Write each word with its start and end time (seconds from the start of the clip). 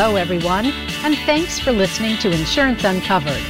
Hello, 0.00 0.14
everyone, 0.14 0.66
and 1.02 1.16
thanks 1.26 1.58
for 1.58 1.72
listening 1.72 2.16
to 2.18 2.30
Insurance 2.30 2.84
Uncovered. 2.84 3.42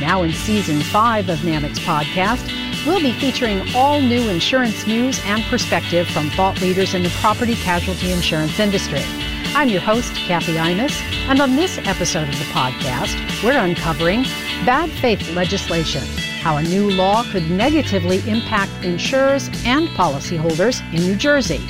Now, 0.00 0.22
in 0.22 0.32
season 0.32 0.80
five 0.80 1.28
of 1.28 1.40
NAMIC's 1.40 1.80
podcast, 1.80 2.46
we'll 2.86 3.00
be 3.00 3.10
featuring 3.10 3.60
all 3.74 4.00
new 4.00 4.28
insurance 4.28 4.86
news 4.86 5.20
and 5.24 5.42
perspective 5.46 6.06
from 6.06 6.30
thought 6.30 6.60
leaders 6.60 6.94
in 6.94 7.02
the 7.02 7.08
property 7.20 7.56
casualty 7.56 8.12
insurance 8.12 8.60
industry. 8.60 9.02
I'm 9.46 9.68
your 9.68 9.80
host, 9.80 10.14
Kathy 10.14 10.52
Imus, 10.52 10.92
and 11.28 11.40
on 11.40 11.56
this 11.56 11.76
episode 11.78 12.28
of 12.28 12.38
the 12.38 12.44
podcast, 12.54 13.42
we're 13.42 13.58
uncovering 13.58 14.22
bad 14.64 14.88
faith 14.90 15.34
legislation 15.34 16.04
how 16.40 16.58
a 16.58 16.62
new 16.62 16.88
law 16.88 17.24
could 17.32 17.50
negatively 17.50 18.18
impact 18.30 18.70
insurers 18.84 19.48
and 19.64 19.88
policyholders 19.88 20.80
in 20.94 21.02
New 21.02 21.16
Jersey. 21.16 21.66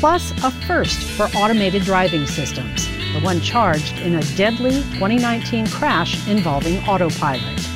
Plus, 0.00 0.32
a 0.42 0.50
first 0.66 0.98
for 1.16 1.28
automated 1.36 1.82
driving 1.82 2.26
systems, 2.26 2.88
the 3.14 3.20
one 3.20 3.40
charged 3.40 4.00
in 4.00 4.16
a 4.16 4.22
deadly 4.36 4.82
2019 4.94 5.68
crash 5.68 6.26
involving 6.28 6.78
autopilot. 6.88 7.66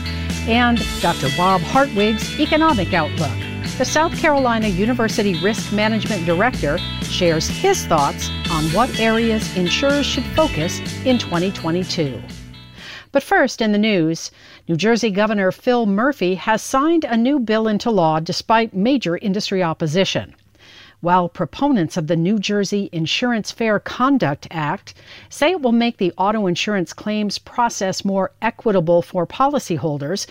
And 0.48 0.78
Dr. 1.00 1.28
Bob 1.36 1.60
Hartwig's 1.60 2.38
economic 2.40 2.92
outlook. 2.92 3.30
The 3.78 3.84
South 3.84 4.18
Carolina 4.18 4.66
University 4.66 5.38
Risk 5.38 5.72
Management 5.72 6.26
Director 6.26 6.78
shares 7.04 7.46
his 7.46 7.86
thoughts 7.86 8.28
on 8.50 8.64
what 8.72 8.98
areas 8.98 9.56
insurers 9.56 10.04
should 10.04 10.24
focus 10.34 10.80
in 11.04 11.18
2022. 11.18 12.20
But 13.12 13.22
first, 13.22 13.62
in 13.62 13.70
the 13.70 13.78
news, 13.78 14.32
New 14.66 14.76
Jersey 14.76 15.10
Governor 15.10 15.52
Phil 15.52 15.86
Murphy 15.86 16.34
has 16.34 16.60
signed 16.60 17.04
a 17.04 17.16
new 17.16 17.38
bill 17.38 17.68
into 17.68 17.92
law 17.92 18.18
despite 18.18 18.74
major 18.74 19.16
industry 19.16 19.62
opposition. 19.62 20.34
While 21.00 21.28
proponents 21.28 21.96
of 21.96 22.08
the 22.08 22.16
New 22.16 22.40
Jersey 22.40 22.88
Insurance 22.90 23.52
Fair 23.52 23.78
Conduct 23.78 24.48
Act 24.50 24.94
say 25.28 25.52
it 25.52 25.62
will 25.62 25.70
make 25.70 25.98
the 25.98 26.12
auto 26.18 26.48
insurance 26.48 26.92
claims 26.92 27.38
process 27.38 28.04
more 28.04 28.32
equitable 28.42 29.00
for 29.00 29.24
policyholders, 29.24 30.26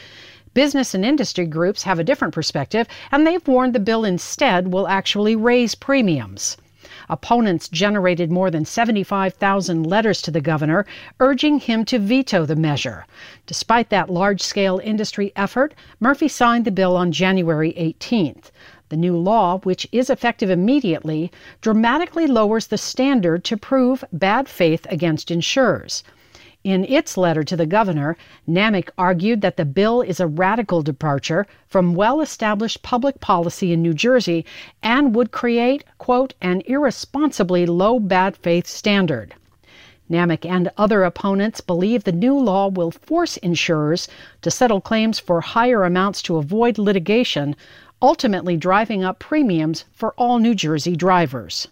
business 0.53 0.93
and 0.93 1.05
industry 1.05 1.45
groups 1.45 1.83
have 1.83 1.99
a 1.99 2.03
different 2.03 2.33
perspective, 2.33 2.85
and 3.13 3.25
they've 3.25 3.47
warned 3.47 3.75
the 3.75 3.79
bill 3.79 4.03
instead 4.03 4.73
will 4.73 4.89
actually 4.89 5.37
raise 5.37 5.73
premiums. 5.73 6.57
Opponents 7.09 7.69
generated 7.69 8.29
more 8.29 8.51
than 8.51 8.65
75,000 8.65 9.85
letters 9.85 10.21
to 10.23 10.31
the 10.31 10.41
governor 10.41 10.85
urging 11.21 11.59
him 11.59 11.85
to 11.85 11.97
veto 11.97 12.45
the 12.45 12.57
measure. 12.57 13.05
Despite 13.45 13.89
that 13.89 14.09
large 14.09 14.41
scale 14.41 14.81
industry 14.83 15.31
effort, 15.33 15.73
Murphy 16.01 16.27
signed 16.27 16.65
the 16.65 16.71
bill 16.71 16.97
on 16.97 17.13
January 17.13 17.71
18th. 17.73 18.51
The 18.89 18.97
new 18.97 19.17
law, 19.17 19.59
which 19.59 19.87
is 19.91 20.09
effective 20.09 20.49
immediately, 20.49 21.31
dramatically 21.61 22.25
lowers 22.25 22.67
the 22.67 22.77
standard 22.77 23.43
to 23.43 23.57
prove 23.57 24.05
bad 24.13 24.47
faith 24.47 24.87
against 24.89 25.29
insurers. 25.29 26.03
In 26.63 26.83
its 26.85 27.17
letter 27.17 27.43
to 27.43 27.55
the 27.55 27.65
governor, 27.65 28.17
NAMIC 28.47 28.89
argued 28.97 29.41
that 29.41 29.57
the 29.57 29.65
bill 29.65 30.01
is 30.01 30.19
a 30.19 30.27
radical 30.27 30.81
departure 30.81 31.45
from 31.67 31.95
well 31.95 32.19
established 32.19 32.81
public 32.81 33.19
policy 33.19 33.71
in 33.71 33.81
New 33.81 33.93
Jersey 33.93 34.45
and 34.81 35.15
would 35.15 35.31
create, 35.31 35.83
quote, 35.97 36.33
an 36.41 36.61
irresponsibly 36.65 37.65
low 37.65 37.99
bad 37.99 38.35
faith 38.35 38.67
standard. 38.67 39.33
NAMIC 40.09 40.45
and 40.45 40.71
other 40.77 41.03
opponents 41.03 41.59
believe 41.59 42.03
the 42.05 42.11
new 42.11 42.37
law 42.37 42.69
will 42.69 42.91
force 42.91 43.37
insurers 43.37 44.07
to 44.41 44.49
settle 44.49 44.79
claims 44.79 45.19
for 45.19 45.41
higher 45.41 45.83
amounts 45.83 46.21
to 46.21 46.37
avoid 46.37 46.77
litigation, 46.77 47.55
ultimately 48.01 48.57
driving 48.57 49.03
up 49.03 49.19
premiums 49.19 49.85
for 49.91 50.13
all 50.13 50.39
New 50.39 50.53
Jersey 50.53 50.95
drivers. 50.95 51.67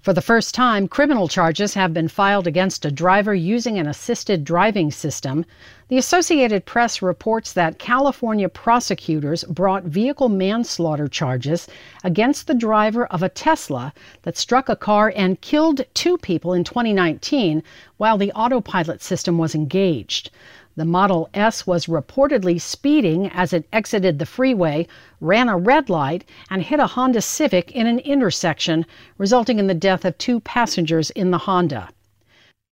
For 0.00 0.12
the 0.12 0.22
first 0.22 0.54
time, 0.54 0.86
criminal 0.86 1.26
charges 1.26 1.74
have 1.74 1.92
been 1.92 2.06
filed 2.06 2.46
against 2.46 2.84
a 2.84 2.90
driver 2.90 3.34
using 3.34 3.78
an 3.78 3.88
assisted 3.88 4.44
driving 4.44 4.92
system. 4.92 5.44
The 5.88 5.98
Associated 5.98 6.64
Press 6.64 7.02
reports 7.02 7.52
that 7.52 7.80
California 7.80 8.48
prosecutors 8.48 9.42
brought 9.44 9.82
vehicle 9.82 10.28
manslaughter 10.28 11.08
charges 11.08 11.66
against 12.04 12.46
the 12.46 12.54
driver 12.54 13.06
of 13.06 13.24
a 13.24 13.28
Tesla 13.28 13.92
that 14.22 14.38
struck 14.38 14.68
a 14.68 14.76
car 14.76 15.12
and 15.16 15.40
killed 15.40 15.84
two 15.94 16.16
people 16.16 16.52
in 16.54 16.62
2019 16.62 17.64
while 17.96 18.16
the 18.16 18.32
autopilot 18.32 19.02
system 19.02 19.36
was 19.36 19.54
engaged. 19.54 20.30
The 20.78 20.84
Model 20.84 21.28
S 21.34 21.66
was 21.66 21.86
reportedly 21.86 22.60
speeding 22.60 23.32
as 23.34 23.52
it 23.52 23.66
exited 23.72 24.20
the 24.20 24.24
freeway, 24.24 24.86
ran 25.20 25.48
a 25.48 25.56
red 25.56 25.90
light, 25.90 26.24
and 26.50 26.62
hit 26.62 26.78
a 26.78 26.86
Honda 26.86 27.20
Civic 27.20 27.72
in 27.72 27.88
an 27.88 27.98
intersection, 27.98 28.86
resulting 29.16 29.58
in 29.58 29.66
the 29.66 29.74
death 29.74 30.04
of 30.04 30.16
two 30.18 30.38
passengers 30.38 31.10
in 31.10 31.32
the 31.32 31.38
Honda. 31.38 31.88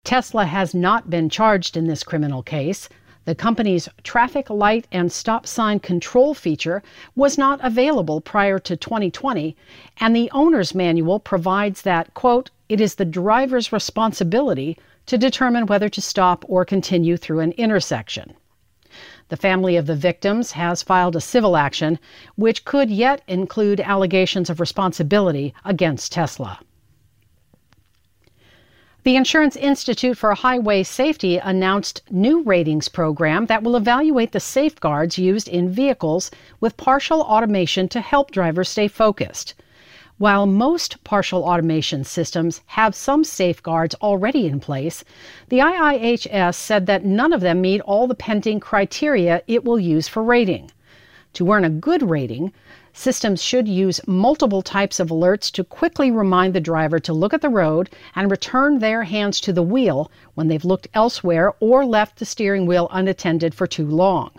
Tesla 0.04 0.44
has 0.46 0.72
not 0.72 1.10
been 1.10 1.28
charged 1.28 1.76
in 1.76 1.88
this 1.88 2.04
criminal 2.04 2.44
case. 2.44 2.88
The 3.24 3.34
company's 3.34 3.88
traffic 4.04 4.50
light 4.50 4.86
and 4.92 5.10
stop 5.10 5.44
sign 5.44 5.80
control 5.80 6.32
feature 6.32 6.84
was 7.16 7.36
not 7.36 7.58
available 7.60 8.20
prior 8.20 8.60
to 8.60 8.76
2020, 8.76 9.56
and 9.98 10.14
the 10.14 10.30
owner's 10.30 10.76
manual 10.76 11.18
provides 11.18 11.82
that, 11.82 12.14
quote, 12.14 12.50
it 12.68 12.80
is 12.80 12.94
the 12.94 13.04
driver's 13.04 13.72
responsibility 13.72 14.78
to 15.06 15.16
determine 15.16 15.66
whether 15.66 15.88
to 15.88 16.00
stop 16.02 16.44
or 16.48 16.64
continue 16.64 17.16
through 17.16 17.40
an 17.40 17.52
intersection. 17.52 18.34
The 19.28 19.36
family 19.36 19.76
of 19.76 19.86
the 19.86 19.96
victims 19.96 20.52
has 20.52 20.82
filed 20.82 21.16
a 21.16 21.20
civil 21.20 21.56
action, 21.56 21.98
which 22.36 22.64
could 22.64 22.90
yet 22.90 23.22
include 23.26 23.80
allegations 23.80 24.48
of 24.48 24.60
responsibility 24.60 25.52
against 25.64 26.12
Tesla. 26.12 26.60
The 29.02 29.14
Insurance 29.14 29.54
Institute 29.54 30.18
for 30.18 30.34
Highway 30.34 30.82
Safety 30.82 31.38
announced 31.38 32.02
new 32.10 32.42
ratings 32.42 32.88
program 32.88 33.46
that 33.46 33.62
will 33.62 33.76
evaluate 33.76 34.32
the 34.32 34.40
safeguards 34.40 35.16
used 35.16 35.46
in 35.46 35.70
vehicles 35.70 36.30
with 36.58 36.76
partial 36.76 37.20
automation 37.20 37.88
to 37.90 38.00
help 38.00 38.32
drivers 38.32 38.68
stay 38.68 38.88
focused. 38.88 39.54
While 40.18 40.46
most 40.46 41.04
partial 41.04 41.44
automation 41.44 42.02
systems 42.02 42.62
have 42.68 42.94
some 42.94 43.22
safeguards 43.22 43.94
already 43.96 44.46
in 44.46 44.60
place, 44.60 45.04
the 45.50 45.58
IIHS 45.58 46.54
said 46.54 46.86
that 46.86 47.04
none 47.04 47.34
of 47.34 47.42
them 47.42 47.60
meet 47.60 47.82
all 47.82 48.06
the 48.06 48.14
pending 48.14 48.58
criteria 48.58 49.42
it 49.46 49.62
will 49.62 49.78
use 49.78 50.08
for 50.08 50.22
rating. 50.22 50.70
To 51.34 51.52
earn 51.52 51.66
a 51.66 51.68
good 51.68 52.08
rating, 52.08 52.54
systems 52.94 53.42
should 53.42 53.68
use 53.68 54.00
multiple 54.06 54.62
types 54.62 54.98
of 54.98 55.10
alerts 55.10 55.52
to 55.52 55.62
quickly 55.62 56.10
remind 56.10 56.54
the 56.54 56.60
driver 56.60 56.98
to 57.00 57.12
look 57.12 57.34
at 57.34 57.42
the 57.42 57.50
road 57.50 57.90
and 58.14 58.30
return 58.30 58.78
their 58.78 59.02
hands 59.02 59.38
to 59.42 59.52
the 59.52 59.62
wheel 59.62 60.10
when 60.32 60.48
they've 60.48 60.64
looked 60.64 60.88
elsewhere 60.94 61.52
or 61.60 61.84
left 61.84 62.18
the 62.18 62.24
steering 62.24 62.64
wheel 62.64 62.88
unattended 62.90 63.54
for 63.54 63.66
too 63.66 63.86
long. 63.86 64.30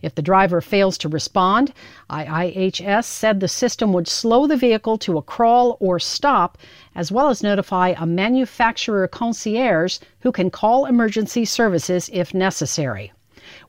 If 0.00 0.14
the 0.14 0.22
driver 0.22 0.60
fails 0.60 0.96
to 0.98 1.08
respond, 1.08 1.72
IIHS 2.08 3.04
said 3.04 3.40
the 3.40 3.48
system 3.48 3.92
would 3.92 4.06
slow 4.06 4.46
the 4.46 4.56
vehicle 4.56 4.96
to 4.98 5.18
a 5.18 5.22
crawl 5.22 5.76
or 5.80 5.98
stop, 5.98 6.56
as 6.94 7.10
well 7.10 7.30
as 7.30 7.42
notify 7.42 7.94
a 7.96 8.06
manufacturer 8.06 9.08
concierge 9.08 9.98
who 10.20 10.30
can 10.30 10.50
call 10.50 10.86
emergency 10.86 11.44
services 11.44 12.08
if 12.12 12.32
necessary. 12.32 13.12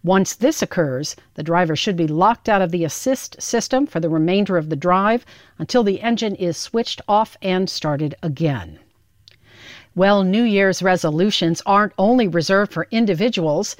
Once 0.04 0.36
this 0.36 0.62
occurs, 0.62 1.16
the 1.34 1.42
driver 1.42 1.76
should 1.76 1.96
be 1.96 2.06
locked 2.06 2.48
out 2.48 2.62
of 2.62 2.70
the 2.72 2.84
assist 2.84 3.42
system 3.42 3.88
for 3.88 4.00
the 4.00 4.10
remainder 4.10 4.58
of 4.58 4.70
the 4.70 4.76
drive 4.76 5.26
until 5.58 5.84
the 5.84 6.02
engine 6.02 6.36
is 6.36 6.58
switched 6.58 7.02
off 7.08 7.38
and 7.42 7.70
started 7.70 8.14
again. 8.22 8.78
Well, 9.96 10.24
New 10.24 10.44
Year's 10.44 10.84
resolutions 10.84 11.62
aren't 11.66 11.94
only 11.98 12.28
reserved 12.28 12.72
for 12.72 12.88
individuals. 12.92 13.76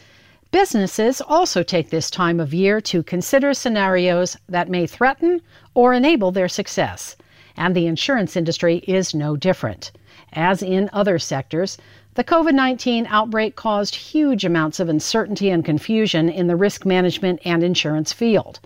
Businesses 0.52 1.22
also 1.22 1.62
take 1.62 1.92
this 1.92 2.10
time 2.10 2.40
of 2.40 2.56
year 2.56 2.82
to 2.82 3.04
consider 3.04 3.54
scenarios 3.54 4.36
that 4.48 4.68
may 4.68 4.88
threaten 4.88 5.42
or 5.76 5.94
enable 5.94 6.32
their 6.32 6.48
success, 6.48 7.16
and 7.56 7.76
the 7.76 7.86
insurance 7.86 8.36
industry 8.36 8.78
is 8.88 9.14
no 9.14 9.36
different. 9.36 9.92
As 10.34 10.64
in 10.64 10.90
other 10.92 11.20
sectors, 11.20 11.78
the 12.16 12.24
COVID 12.24 12.54
19 12.54 13.06
outbreak 13.12 13.56
caused 13.56 13.94
huge 13.94 14.44
amounts 14.44 14.80
of 14.80 14.90
uncertainty 14.90 15.52
and 15.52 15.64
confusion 15.64 16.30
in 16.30 16.48
the 16.48 16.56
risk 16.56 16.84
management 16.84 17.40
and 17.46 17.62
insurance 17.64 18.12
field. 18.12 18.60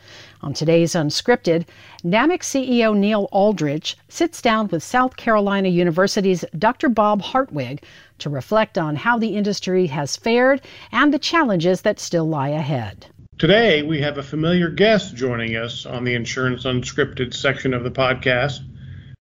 On 0.43 0.53
today's 0.53 0.91
Unscripted, 0.91 1.65
NAMIC 2.03 2.41
CEO 2.41 2.93
Neil 2.93 3.29
Alldredge 3.31 3.95
sits 4.09 4.41
down 4.41 4.67
with 4.67 4.83
South 4.83 5.15
Carolina 5.15 5.69
University's 5.69 6.43
Dr. 6.59 6.89
Bob 6.89 7.21
Hartwig 7.21 7.81
to 8.19 8.29
reflect 8.29 8.77
on 8.77 8.97
how 8.97 9.17
the 9.17 9.37
industry 9.37 9.87
has 9.87 10.17
fared 10.17 10.59
and 10.91 11.13
the 11.13 11.17
challenges 11.17 11.83
that 11.83 11.97
still 11.97 12.27
lie 12.27 12.49
ahead. 12.49 13.05
Today, 13.37 13.83
we 13.83 14.01
have 14.01 14.17
a 14.17 14.21
familiar 14.21 14.69
guest 14.69 15.15
joining 15.15 15.55
us 15.55 15.85
on 15.85 16.03
the 16.03 16.13
Insurance 16.13 16.65
Unscripted 16.65 17.33
section 17.33 17.73
of 17.73 17.85
the 17.85 17.91
podcast, 17.91 18.59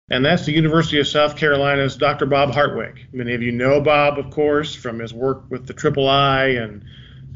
and 0.09 0.23
that's 0.23 0.45
the 0.45 0.53
University 0.53 1.01
of 1.01 1.07
South 1.07 1.35
Carolina's 1.35 1.97
Dr. 1.97 2.27
Bob 2.27 2.53
Hartwig. 2.53 3.07
Many 3.11 3.33
of 3.33 3.41
you 3.41 3.51
know 3.51 3.81
Bob, 3.81 4.17
of 4.17 4.29
course, 4.31 4.73
from 4.73 4.99
his 4.99 5.13
work 5.13 5.43
with 5.49 5.67
the 5.67 5.73
Triple 5.73 6.07
I 6.07 6.45
and 6.45 6.85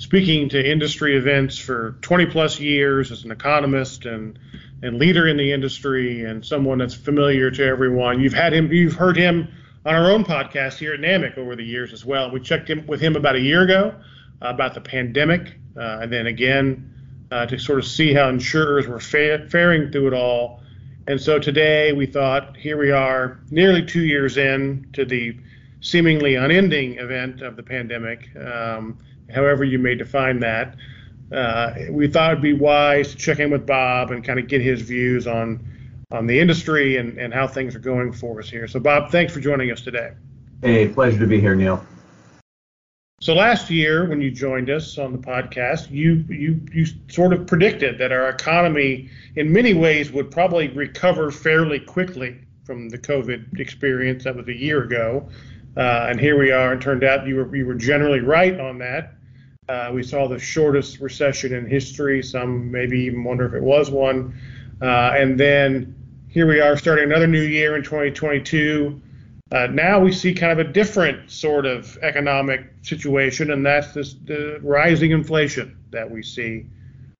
speaking 0.04 0.50
to 0.50 0.72
industry 0.72 1.16
events 1.16 1.58
for 1.58 1.96
20 2.02 2.26
plus 2.26 2.60
years 2.60 3.10
as 3.10 3.24
an 3.24 3.32
economist 3.32 4.06
and 4.06 4.38
and 4.82 5.00
leader 5.00 5.30
in 5.30 5.38
the 5.38 5.54
industry 5.54 6.26
and 6.26 6.46
someone 6.46 6.78
that's 6.78 6.94
familiar 6.94 7.50
to 7.50 7.64
everyone. 7.64 8.20
You've 8.20 8.34
had 8.34 8.52
him, 8.52 8.70
you've 8.70 8.96
heard 8.96 9.16
him 9.16 9.48
on 9.86 9.96
our 9.96 10.12
own 10.12 10.26
podcast 10.26 10.78
here 10.78 10.94
at 10.94 11.00
NAMIC 11.00 11.38
over 11.38 11.56
the 11.56 11.64
years 11.64 11.94
as 11.94 12.04
well. 12.04 12.30
We 12.32 12.42
checked 12.42 12.70
in 12.70 12.86
with 12.86 13.00
him 13.00 13.16
about 13.16 13.38
a 13.38 13.40
year 13.40 13.62
ago 13.62 13.96
uh, 14.42 14.50
about 14.50 14.74
the 14.74 14.82
pandemic, 14.82 15.58
uh, 15.78 16.00
and 16.02 16.12
then 16.12 16.28
again 16.28 16.94
uh, 17.32 17.46
to 17.46 17.58
sort 17.58 17.80
of 17.80 17.86
see 17.86 18.14
how 18.14 18.28
insurers 18.28 18.86
were 18.86 19.00
fa- 19.00 19.48
faring 19.50 19.90
through 19.90 20.08
it 20.08 20.14
all. 20.14 20.62
And 21.08 21.20
so 21.20 21.40
today 21.40 21.94
we 21.94 22.08
thought, 22.08 22.58
here 22.58 22.78
we 22.78 22.92
are, 22.92 23.40
nearly 23.50 23.86
two 23.86 24.04
years 24.04 24.36
in 24.36 24.90
to 24.94 25.06
the 25.06 25.38
seemingly 25.80 26.36
unending 26.36 26.98
event 26.98 27.42
of 27.42 27.56
the 27.56 27.64
pandemic, 27.64 28.28
um, 28.36 28.98
however 29.34 29.64
you 29.64 29.80
may 29.80 29.96
define 29.96 30.40
that. 30.40 30.76
Uh, 31.32 31.74
we 31.90 32.08
thought 32.08 32.32
it'd 32.32 32.44
be 32.44 32.54
wise 32.54 33.12
to 33.12 33.18
check 33.18 33.40
in 33.40 33.50
with 33.50 33.66
Bob 33.66 34.12
and 34.12 34.24
kind 34.24 34.40
of 34.40 34.48
get 34.48 34.62
his 34.62 34.82
views 34.82 35.28
on 35.28 35.66
on 36.12 36.28
the 36.28 36.40
industry 36.40 36.98
and, 36.98 37.18
and 37.18 37.34
how 37.34 37.48
things 37.48 37.76
are 37.76 37.80
going 37.80 38.12
for 38.12 38.40
us 38.40 38.48
here. 38.48 38.68
So, 38.68 38.80
Bob, 38.80 39.10
thanks 39.10 39.34
for 39.34 39.40
joining 39.40 39.72
us 39.72 39.82
today. 39.82 40.12
Hey, 40.62 40.88
pleasure 40.88 41.18
to 41.18 41.26
be 41.26 41.42
here, 41.42 41.56
Neil. 41.56 41.84
So 43.24 43.34
last 43.34 43.70
year, 43.70 44.08
when 44.10 44.20
you 44.20 44.30
joined 44.32 44.70
us 44.70 44.98
on 44.98 45.14
the 45.14 45.18
podcast, 45.18 45.90
you 45.90 46.26
you 46.28 46.60
you 46.74 46.86
sort 47.08 47.32
of 47.32 47.48
predicted 47.48 47.98
that 48.00 48.12
our 48.12 48.28
economy, 48.28 49.10
in 49.38 49.52
many 49.52 49.74
ways, 49.74 50.12
would 50.12 50.30
probably 50.30 50.68
recover 50.68 51.32
fairly 51.32 51.80
quickly 51.80 52.38
from 52.66 52.90
the 52.90 52.98
COVID 52.98 53.60
experience. 53.62 54.26
That 54.26 54.36
was 54.36 54.50
a 54.50 54.54
year 54.54 54.84
ago, 54.84 55.30
uh, 55.78 56.08
and 56.10 56.20
here 56.20 56.38
we 56.38 56.52
are. 56.52 56.74
And 56.74 56.82
turned 56.82 57.06
out 57.06 57.26
you 57.26 57.38
were 57.38 57.56
you 57.56 57.66
were 57.66 57.76
generally 57.76 58.20
right 58.20 58.60
on 58.60 58.78
that. 58.80 59.14
Uh, 59.70 59.92
we 59.94 60.04
saw 60.04 60.28
the 60.28 60.40
shortest 60.40 61.00
recession 61.00 61.54
in 61.54 61.66
history. 61.66 62.22
Some 62.22 62.70
maybe 62.70 63.00
even 63.02 63.24
wonder 63.24 63.46
if 63.46 63.54
it 63.54 63.64
was 63.64 63.90
one. 63.90 64.36
Uh, 64.82 65.14
and 65.16 65.40
then 65.40 65.96
here 66.28 66.48
we 66.48 66.60
are 66.60 66.76
starting 66.78 67.06
another 67.06 67.28
new 67.28 67.42
year 67.42 67.76
in 67.76 67.84
2022. 67.84 69.02
Uh, 69.52 69.68
now 69.68 70.00
we 70.00 70.12
see 70.12 70.34
kind 70.34 70.52
of 70.52 70.68
a 70.68 70.72
different 70.72 71.30
sort 71.30 71.66
of 71.66 71.98
economic 72.02 72.66
situation, 72.82 73.52
and 73.52 73.66
that's 73.66 73.94
this, 73.94 74.16
the 74.26 74.60
rising 74.62 75.12
inflation 75.12 75.78
that 75.92 76.10
we 76.10 76.24
see 76.24 76.66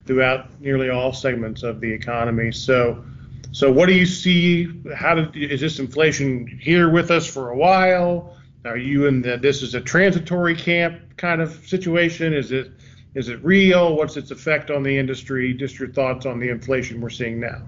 throughout 0.06 0.60
nearly 0.60 0.90
all 0.90 1.14
segments 1.14 1.64
of 1.64 1.80
the 1.80 1.92
economy. 1.92 2.52
So, 2.52 3.06
so 3.52 3.72
what 3.72 3.86
do 3.86 3.94
you 3.94 4.06
see? 4.06 4.68
How 4.96 5.16
did, 5.16 5.36
is 5.36 5.62
this 5.62 5.80
inflation 5.80 6.48
here 6.60 6.90
with 6.90 7.12
us 7.12 7.28
for 7.28 7.52
a 7.52 7.56
while? 7.56 8.36
Are 8.66 8.78
you 8.78 9.08
in 9.08 9.22
the 9.22 9.38
this 9.38 9.62
is 9.62 9.76
a 9.76 9.82
transitory 9.82 10.56
camp 10.56 11.03
kind 11.18 11.42
of 11.42 11.68
situation? 11.68 12.34
Is 12.34 12.52
it 12.52 12.72
is 13.16 13.30
it 13.30 13.44
real? 13.44 13.96
What's 13.96 14.18
its 14.18 14.32
effect 14.32 14.72
on 14.72 14.82
the 14.84 14.98
industry? 14.98 15.54
Just 15.54 15.78
your 15.78 15.90
thoughts 15.90 16.26
on 16.26 16.40
the 16.40 16.50
inflation 16.50 17.00
we're 17.00 17.10
seeing 17.10 17.40
now. 17.40 17.62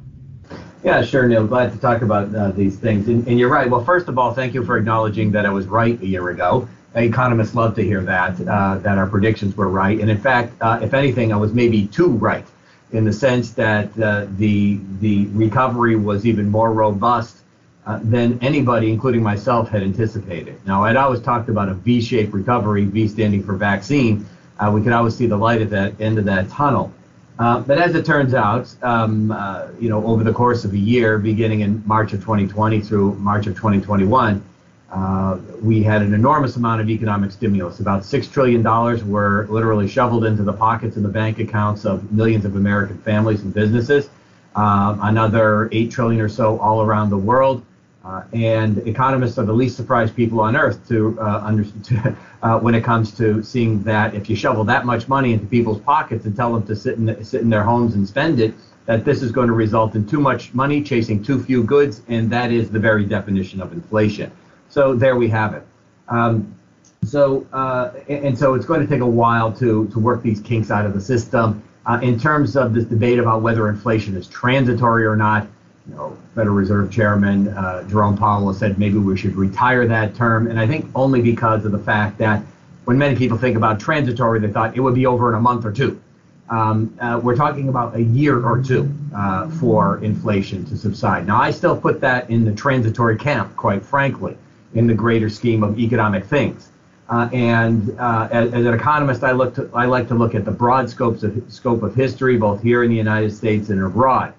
Yeah, 0.83 1.03
sure, 1.03 1.27
Neil. 1.27 1.45
Glad 1.47 1.71
to 1.71 1.79
talk 1.79 2.01
about 2.01 2.33
uh, 2.35 2.51
these 2.51 2.77
things. 2.77 3.07
And, 3.07 3.27
and, 3.27 3.39
you're 3.39 3.49
right. 3.49 3.69
Well, 3.69 3.83
first 3.83 4.07
of 4.07 4.19
all, 4.19 4.33
thank 4.33 4.53
you 4.53 4.63
for 4.63 4.77
acknowledging 4.77 5.31
that 5.31 5.45
I 5.45 5.49
was 5.49 5.65
right 5.65 5.99
a 5.99 6.05
year 6.05 6.29
ago. 6.29 6.67
Economists 6.95 7.55
love 7.55 7.75
to 7.75 7.83
hear 7.83 8.01
that, 8.03 8.39
uh, 8.47 8.77
that 8.77 8.97
our 8.97 9.07
predictions 9.07 9.57
were 9.57 9.67
right. 9.67 9.99
And 9.99 10.09
in 10.09 10.19
fact, 10.19 10.53
uh, 10.61 10.79
if 10.81 10.93
anything, 10.93 11.33
I 11.33 11.37
was 11.37 11.53
maybe 11.53 11.87
too 11.87 12.09
right 12.09 12.45
in 12.91 13.03
the 13.03 13.11
sense 13.11 13.51
that 13.51 13.87
uh, 13.99 14.27
the, 14.37 14.79
the 14.99 15.25
recovery 15.27 15.95
was 15.95 16.25
even 16.25 16.49
more 16.49 16.71
robust 16.71 17.37
uh, 17.85 17.99
than 18.03 18.39
anybody, 18.41 18.91
including 18.91 19.21
myself, 19.21 19.69
had 19.69 19.83
anticipated. 19.83 20.59
Now, 20.65 20.83
I'd 20.83 20.95
always 20.95 21.21
talked 21.21 21.49
about 21.49 21.69
a 21.69 21.73
V-shaped 21.73 22.33
recovery, 22.33 22.85
V 22.85 23.07
standing 23.07 23.43
for 23.43 23.53
vaccine. 23.53 24.25
Uh, 24.59 24.71
we 24.73 24.81
could 24.81 24.93
always 24.93 25.15
see 25.15 25.27
the 25.27 25.37
light 25.37 25.61
at 25.61 25.69
the 25.69 25.95
end 25.99 26.17
of 26.17 26.25
that 26.25 26.49
tunnel. 26.49 26.91
Uh, 27.37 27.59
but 27.59 27.77
as 27.77 27.95
it 27.95 28.05
turns 28.05 28.33
out, 28.33 28.73
um, 28.81 29.31
uh, 29.31 29.67
you 29.79 29.89
know, 29.89 30.05
over 30.05 30.23
the 30.23 30.31
course 30.31 30.63
of 30.63 30.73
a 30.73 30.77
year, 30.77 31.17
beginning 31.17 31.61
in 31.61 31.83
March 31.85 32.13
of 32.13 32.21
2020 32.21 32.79
through 32.81 33.13
March 33.15 33.45
of 33.45 33.55
2021, 33.55 34.43
uh, 34.91 35.37
we 35.61 35.83
had 35.83 36.01
an 36.01 36.13
enormous 36.13 36.55
amount 36.55 36.79
of 36.79 36.89
economic 36.89 37.31
stimulus. 37.31 37.81
About 37.81 38.05
six 38.05 38.27
trillion 38.27 38.63
dollars 38.63 39.03
were 39.03 39.45
literally 39.49 39.87
shoveled 39.87 40.23
into 40.23 40.43
the 40.43 40.53
pockets 40.53 40.95
and 40.95 41.03
the 41.03 41.09
bank 41.09 41.39
accounts 41.39 41.85
of 41.85 42.09
millions 42.13 42.45
of 42.45 42.55
American 42.55 42.97
families 42.99 43.41
and 43.41 43.53
businesses. 43.53 44.09
Uh, 44.55 44.97
another 45.01 45.67
eight 45.73 45.91
trillion 45.91 46.21
or 46.21 46.29
so 46.29 46.57
all 46.59 46.81
around 46.81 47.09
the 47.09 47.17
world. 47.17 47.65
Uh, 48.05 48.23
and 48.33 48.77
economists 48.87 49.39
are 49.39 49.45
the 49.45 49.53
least 49.53 49.75
surprised 49.75 50.15
people 50.15 50.39
on 50.39 50.55
earth 50.55 50.87
to, 50.87 51.17
uh, 51.19 51.41
under, 51.43 51.63
to 51.83 52.15
uh, 52.43 52.59
when 52.59 52.75
it 52.75 52.83
comes 52.83 53.11
to 53.11 53.41
seeing 53.41 53.81
that 53.81 54.13
if 54.13 54.29
you 54.29 54.35
shovel 54.35 54.63
that 54.63 54.85
much 54.85 55.07
money 55.07 55.33
into 55.33 55.47
people's 55.47 55.79
pockets 55.79 56.25
and 56.25 56.35
tell 56.35 56.53
them 56.53 56.65
to 56.67 56.75
sit 56.75 56.99
in, 56.99 57.23
sit 57.25 57.41
in 57.41 57.49
their 57.49 57.63
homes 57.63 57.95
and 57.95 58.07
spend 58.07 58.39
it, 58.39 58.53
that 58.85 59.03
this 59.03 59.23
is 59.23 59.31
going 59.31 59.47
to 59.47 59.53
result 59.53 59.95
in 59.95 60.05
too 60.05 60.19
much 60.19 60.53
money 60.53 60.83
chasing 60.83 61.23
too 61.23 61.41
few 61.43 61.63
goods, 61.63 62.03
and 62.07 62.29
that 62.29 62.51
is 62.51 62.69
the 62.69 62.77
very 62.77 63.03
definition 63.03 63.59
of 63.59 63.73
inflation. 63.73 64.31
So 64.69 64.93
there 64.93 65.15
we 65.15 65.27
have 65.29 65.55
it. 65.55 65.63
Um, 66.07 66.53
so 67.03 67.47
uh, 67.53 67.91
and 68.07 68.37
so 68.37 68.53
it's 68.53 68.65
going 68.65 68.81
to 68.81 68.87
take 68.87 69.01
a 69.01 69.07
while 69.07 69.51
to 69.53 69.87
to 69.87 69.99
work 69.99 70.21
these 70.21 70.39
kinks 70.39 70.69
out 70.69 70.85
of 70.85 70.93
the 70.93 71.01
system. 71.01 71.63
Uh, 71.87 71.99
in 72.01 72.19
terms 72.19 72.55
of 72.55 72.73
this 72.73 72.85
debate 72.85 73.19
about 73.19 73.41
whether 73.41 73.69
inflation 73.69 74.15
is 74.15 74.27
transitory 74.27 75.05
or 75.05 75.15
not, 75.15 75.47
you 75.87 75.95
know, 75.95 76.17
Federal 76.33 76.55
Reserve 76.55 76.91
Chairman 76.91 77.49
uh, 77.49 77.83
Jerome 77.87 78.17
Powell 78.17 78.53
said 78.53 78.79
maybe 78.79 78.97
we 78.97 79.17
should 79.17 79.35
retire 79.35 79.87
that 79.87 80.15
term, 80.15 80.47
and 80.47 80.59
I 80.59 80.67
think 80.67 80.89
only 80.95 81.21
because 81.21 81.65
of 81.65 81.71
the 81.71 81.79
fact 81.79 82.17
that 82.19 82.41
when 82.85 82.97
many 82.97 83.15
people 83.15 83.37
think 83.37 83.57
about 83.57 83.79
transitory, 83.79 84.39
they 84.39 84.51
thought 84.51 84.75
it 84.75 84.81
would 84.81 84.95
be 84.95 85.05
over 85.05 85.29
in 85.29 85.35
a 85.35 85.41
month 85.41 85.65
or 85.65 85.71
two. 85.71 86.01
Um, 86.49 86.95
uh, 87.01 87.19
we're 87.23 87.35
talking 87.35 87.69
about 87.69 87.95
a 87.95 88.01
year 88.01 88.45
or 88.45 88.61
two 88.61 88.91
uh, 89.15 89.49
for 89.49 90.03
inflation 90.03 90.63
to 90.65 90.77
subside. 90.77 91.25
Now, 91.25 91.41
I 91.41 91.49
still 91.49 91.75
put 91.75 91.99
that 92.01 92.29
in 92.29 92.45
the 92.45 92.53
transitory 92.53 93.17
camp, 93.17 93.55
quite 93.57 93.83
frankly, 93.83 94.37
in 94.75 94.85
the 94.85 94.93
greater 94.93 95.29
scheme 95.29 95.63
of 95.63 95.79
economic 95.79 96.25
things. 96.25 96.69
Uh, 97.09 97.29
and 97.33 97.97
uh, 97.99 98.27
as, 98.31 98.53
as, 98.53 98.65
an 98.65 98.73
economist, 98.73 99.23
I 99.23 99.31
look 99.31 99.55
to, 99.55 99.69
I 99.73 99.85
like 99.85 100.07
to 100.07 100.15
look 100.15 100.33
at 100.33 100.45
the 100.45 100.51
broad 100.51 100.89
scopes 100.89 101.23
of 101.23 101.43
scope 101.47 101.83
of 101.83 101.93
history, 101.95 102.37
both 102.37 102.61
here 102.61 102.83
in 102.83 102.89
the 102.89 102.95
United 102.95 103.33
States 103.33 103.69
and 103.69 103.81
abroad. 103.83 104.33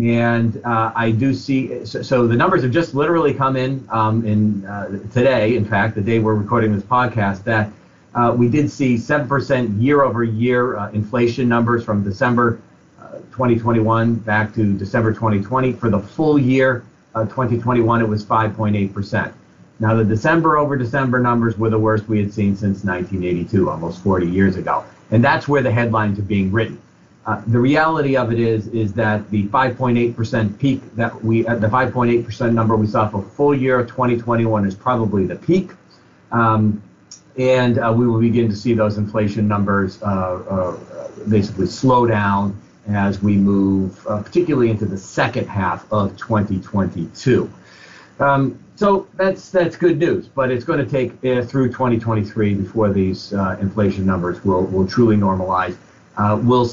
And 0.00 0.64
uh, 0.64 0.92
I 0.94 1.10
do 1.10 1.34
see, 1.34 1.84
so, 1.84 2.02
so, 2.02 2.28
the 2.28 2.36
numbers 2.36 2.62
have 2.62 2.70
just 2.70 2.94
literally 2.94 3.34
come 3.34 3.56
in 3.56 3.84
um, 3.90 4.24
in 4.24 4.64
uh, 4.64 4.90
today, 5.12 5.56
in 5.56 5.64
fact, 5.64 5.96
the 5.96 6.00
day 6.00 6.20
we're 6.20 6.36
recording 6.36 6.72
this 6.72 6.84
podcast, 6.84 7.42
that 7.44 7.68
uh, 8.14 8.32
we 8.36 8.48
did 8.48 8.70
see 8.70 8.94
7% 8.94 9.82
year 9.82 10.04
over 10.04 10.22
year 10.22 10.76
uh, 10.76 10.90
inflation 10.92 11.48
numbers 11.48 11.84
from 11.84 12.04
December 12.04 12.60
uh, 13.00 13.18
2021 13.32 14.14
back 14.14 14.54
to 14.54 14.78
December 14.78 15.12
2020. 15.12 15.72
For 15.72 15.90
the 15.90 15.98
full 15.98 16.38
year 16.38 16.84
2021, 17.16 18.00
it 18.00 18.06
was 18.06 18.24
5.8%. 18.24 19.32
Now, 19.80 19.96
the 19.96 20.04
December 20.04 20.58
over 20.58 20.76
December 20.76 21.18
numbers 21.18 21.58
were 21.58 21.70
the 21.70 21.78
worst 21.78 22.06
we 22.06 22.20
had 22.20 22.32
seen 22.32 22.54
since 22.54 22.84
1982, 22.84 23.68
almost 23.68 24.02
40 24.04 24.28
years 24.28 24.54
ago. 24.54 24.84
And 25.10 25.24
that's 25.24 25.48
where 25.48 25.62
the 25.62 25.72
headlines 25.72 26.20
are 26.20 26.22
being 26.22 26.52
written. 26.52 26.80
Uh, 27.28 27.42
the 27.48 27.58
reality 27.58 28.16
of 28.16 28.32
it 28.32 28.40
is 28.40 28.68
is 28.68 28.94
that 28.94 29.30
the 29.30 29.46
5.8% 29.48 30.58
peak 30.58 30.80
that 30.96 31.22
we 31.22 31.46
uh, 31.46 31.56
the 31.56 31.66
5.8% 31.66 32.54
number 32.54 32.74
we 32.74 32.86
saw 32.86 33.06
for 33.06 33.22
full 33.22 33.54
year 33.54 33.84
2021 33.84 34.66
is 34.66 34.74
probably 34.74 35.26
the 35.26 35.36
peak, 35.36 35.72
um, 36.32 36.82
and 37.36 37.78
uh, 37.80 37.92
we 37.94 38.06
will 38.06 38.18
begin 38.18 38.48
to 38.48 38.56
see 38.56 38.72
those 38.72 38.96
inflation 38.96 39.46
numbers 39.46 40.02
uh, 40.02 40.06
uh, 40.06 40.78
basically 41.28 41.66
slow 41.66 42.06
down 42.06 42.58
as 42.88 43.22
we 43.22 43.36
move, 43.36 44.02
particularly 44.06 44.70
into 44.70 44.86
the 44.86 44.96
second 44.96 45.46
half 45.48 45.84
of 45.92 46.16
2022. 46.16 47.52
Um, 48.20 48.58
so 48.74 49.06
that's 49.16 49.50
that's 49.50 49.76
good 49.76 49.98
news, 49.98 50.28
but 50.28 50.50
it's 50.50 50.64
going 50.64 50.82
to 50.82 50.90
take 50.90 51.12
through 51.46 51.66
2023 51.72 52.54
before 52.54 52.90
these 52.90 53.32
inflation 53.60 54.06
numbers 54.06 54.42
will 54.46 54.64
will 54.64 54.86
truly 54.86 55.16
normalize. 55.16 55.76
we'll 56.42 56.64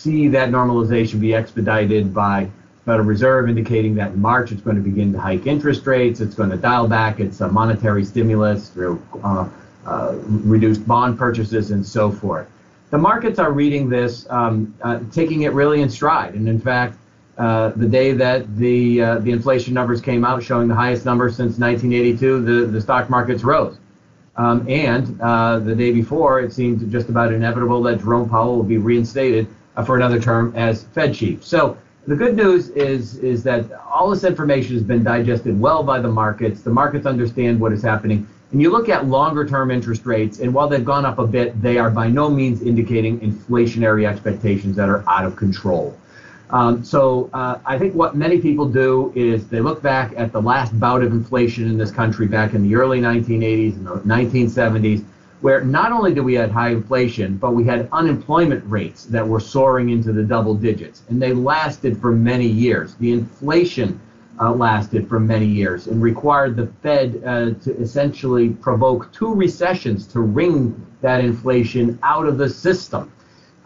see 0.00 0.28
that 0.28 0.48
normalization 0.48 1.20
be 1.20 1.34
expedited 1.34 2.14
by 2.14 2.48
Federal 2.86 3.06
Reserve 3.06 3.48
indicating 3.48 3.94
that 3.96 4.12
in 4.12 4.20
March 4.20 4.50
it's 4.50 4.62
going 4.62 4.76
to 4.76 4.82
begin 4.82 5.12
to 5.12 5.20
hike 5.20 5.46
interest 5.46 5.86
rates. 5.86 6.20
It's 6.20 6.34
going 6.34 6.50
to 6.50 6.56
dial 6.56 6.88
back 6.88 7.20
its 7.20 7.40
uh, 7.40 7.48
monetary 7.48 8.04
stimulus 8.04 8.70
through 8.70 9.02
uh, 9.22 9.48
uh, 9.84 10.14
reduced 10.26 10.86
bond 10.86 11.18
purchases 11.18 11.70
and 11.70 11.84
so 11.84 12.10
forth. 12.10 12.48
The 12.90 12.98
markets 12.98 13.38
are 13.38 13.52
reading 13.52 13.88
this, 13.88 14.26
um, 14.30 14.74
uh, 14.82 15.00
taking 15.12 15.42
it 15.42 15.52
really 15.52 15.82
in 15.82 15.90
stride. 15.90 16.34
And 16.34 16.48
in 16.48 16.58
fact, 16.58 16.96
uh, 17.36 17.70
the 17.76 17.86
day 17.86 18.12
that 18.12 18.56
the 18.56 19.02
uh, 19.02 19.18
the 19.18 19.30
inflation 19.30 19.72
numbers 19.74 20.00
came 20.00 20.24
out, 20.24 20.42
showing 20.42 20.66
the 20.66 20.74
highest 20.74 21.04
number 21.04 21.28
since 21.28 21.58
1982, 21.58 22.42
the, 22.42 22.66
the 22.66 22.80
stock 22.80 23.08
markets 23.08 23.44
rose. 23.44 23.78
Um, 24.36 24.66
and 24.68 25.06
the 25.66 25.74
day 25.76 25.92
before, 25.92 26.40
it 26.40 26.52
seemed 26.52 26.90
just 26.90 27.10
about 27.10 27.32
inevitable 27.32 27.82
that 27.82 27.98
Jerome 28.00 28.28
Powell 28.28 28.56
will 28.56 28.62
be 28.62 28.78
reinstated 28.78 29.46
uh, 29.46 29.59
for 29.84 29.96
another 29.96 30.20
term 30.20 30.52
as 30.56 30.84
Fed 30.84 31.14
chief. 31.14 31.44
So 31.44 31.76
the 32.06 32.16
good 32.16 32.34
news 32.34 32.70
is 32.70 33.16
is 33.18 33.42
that 33.44 33.70
all 33.84 34.10
this 34.10 34.24
information 34.24 34.74
has 34.74 34.82
been 34.82 35.04
digested 35.04 35.58
well 35.60 35.82
by 35.82 36.00
the 36.00 36.08
markets. 36.08 36.62
The 36.62 36.70
markets 36.70 37.06
understand 37.06 37.60
what 37.60 37.72
is 37.72 37.82
happening. 37.82 38.26
And 38.52 38.60
you 38.60 38.70
look 38.70 38.88
at 38.88 39.06
longer 39.06 39.46
term 39.46 39.70
interest 39.70 40.06
rates, 40.06 40.40
and 40.40 40.52
while 40.52 40.68
they've 40.68 40.84
gone 40.84 41.04
up 41.04 41.18
a 41.18 41.26
bit, 41.26 41.60
they 41.62 41.78
are 41.78 41.90
by 41.90 42.08
no 42.08 42.28
means 42.28 42.62
indicating 42.62 43.20
inflationary 43.20 44.08
expectations 44.08 44.76
that 44.76 44.88
are 44.88 45.04
out 45.08 45.24
of 45.24 45.36
control. 45.36 45.96
Um, 46.50 46.82
so 46.82 47.30
uh, 47.32 47.58
I 47.64 47.78
think 47.78 47.94
what 47.94 48.16
many 48.16 48.40
people 48.40 48.66
do 48.66 49.12
is 49.14 49.46
they 49.46 49.60
look 49.60 49.82
back 49.82 50.12
at 50.16 50.32
the 50.32 50.42
last 50.42 50.78
bout 50.80 51.02
of 51.02 51.12
inflation 51.12 51.68
in 51.68 51.78
this 51.78 51.92
country 51.92 52.26
back 52.26 52.54
in 52.54 52.62
the 52.62 52.74
early 52.74 53.00
1980s 53.00 53.76
and 53.76 53.86
the 53.86 53.94
1970s, 54.00 55.04
where 55.40 55.64
not 55.64 55.92
only 55.92 56.12
did 56.14 56.20
we 56.20 56.34
have 56.34 56.50
high 56.50 56.70
inflation, 56.70 57.36
but 57.36 57.52
we 57.52 57.64
had 57.64 57.88
unemployment 57.92 58.62
rates 58.70 59.04
that 59.06 59.26
were 59.26 59.40
soaring 59.40 59.90
into 59.90 60.12
the 60.12 60.22
double 60.22 60.54
digits, 60.54 61.02
and 61.08 61.20
they 61.20 61.32
lasted 61.32 61.98
for 62.00 62.12
many 62.12 62.46
years. 62.46 62.94
The 62.96 63.12
inflation 63.12 64.00
uh, 64.40 64.52
lasted 64.52 65.08
for 65.08 65.20
many 65.20 65.46
years 65.46 65.86
and 65.86 66.02
required 66.02 66.56
the 66.56 66.66
Fed 66.82 67.22
uh, 67.24 67.50
to 67.62 67.76
essentially 67.78 68.50
provoke 68.50 69.12
two 69.12 69.34
recessions 69.34 70.06
to 70.08 70.20
wring 70.20 70.86
that 71.00 71.22
inflation 71.24 71.98
out 72.02 72.26
of 72.26 72.38
the 72.38 72.48
system. 72.48 73.12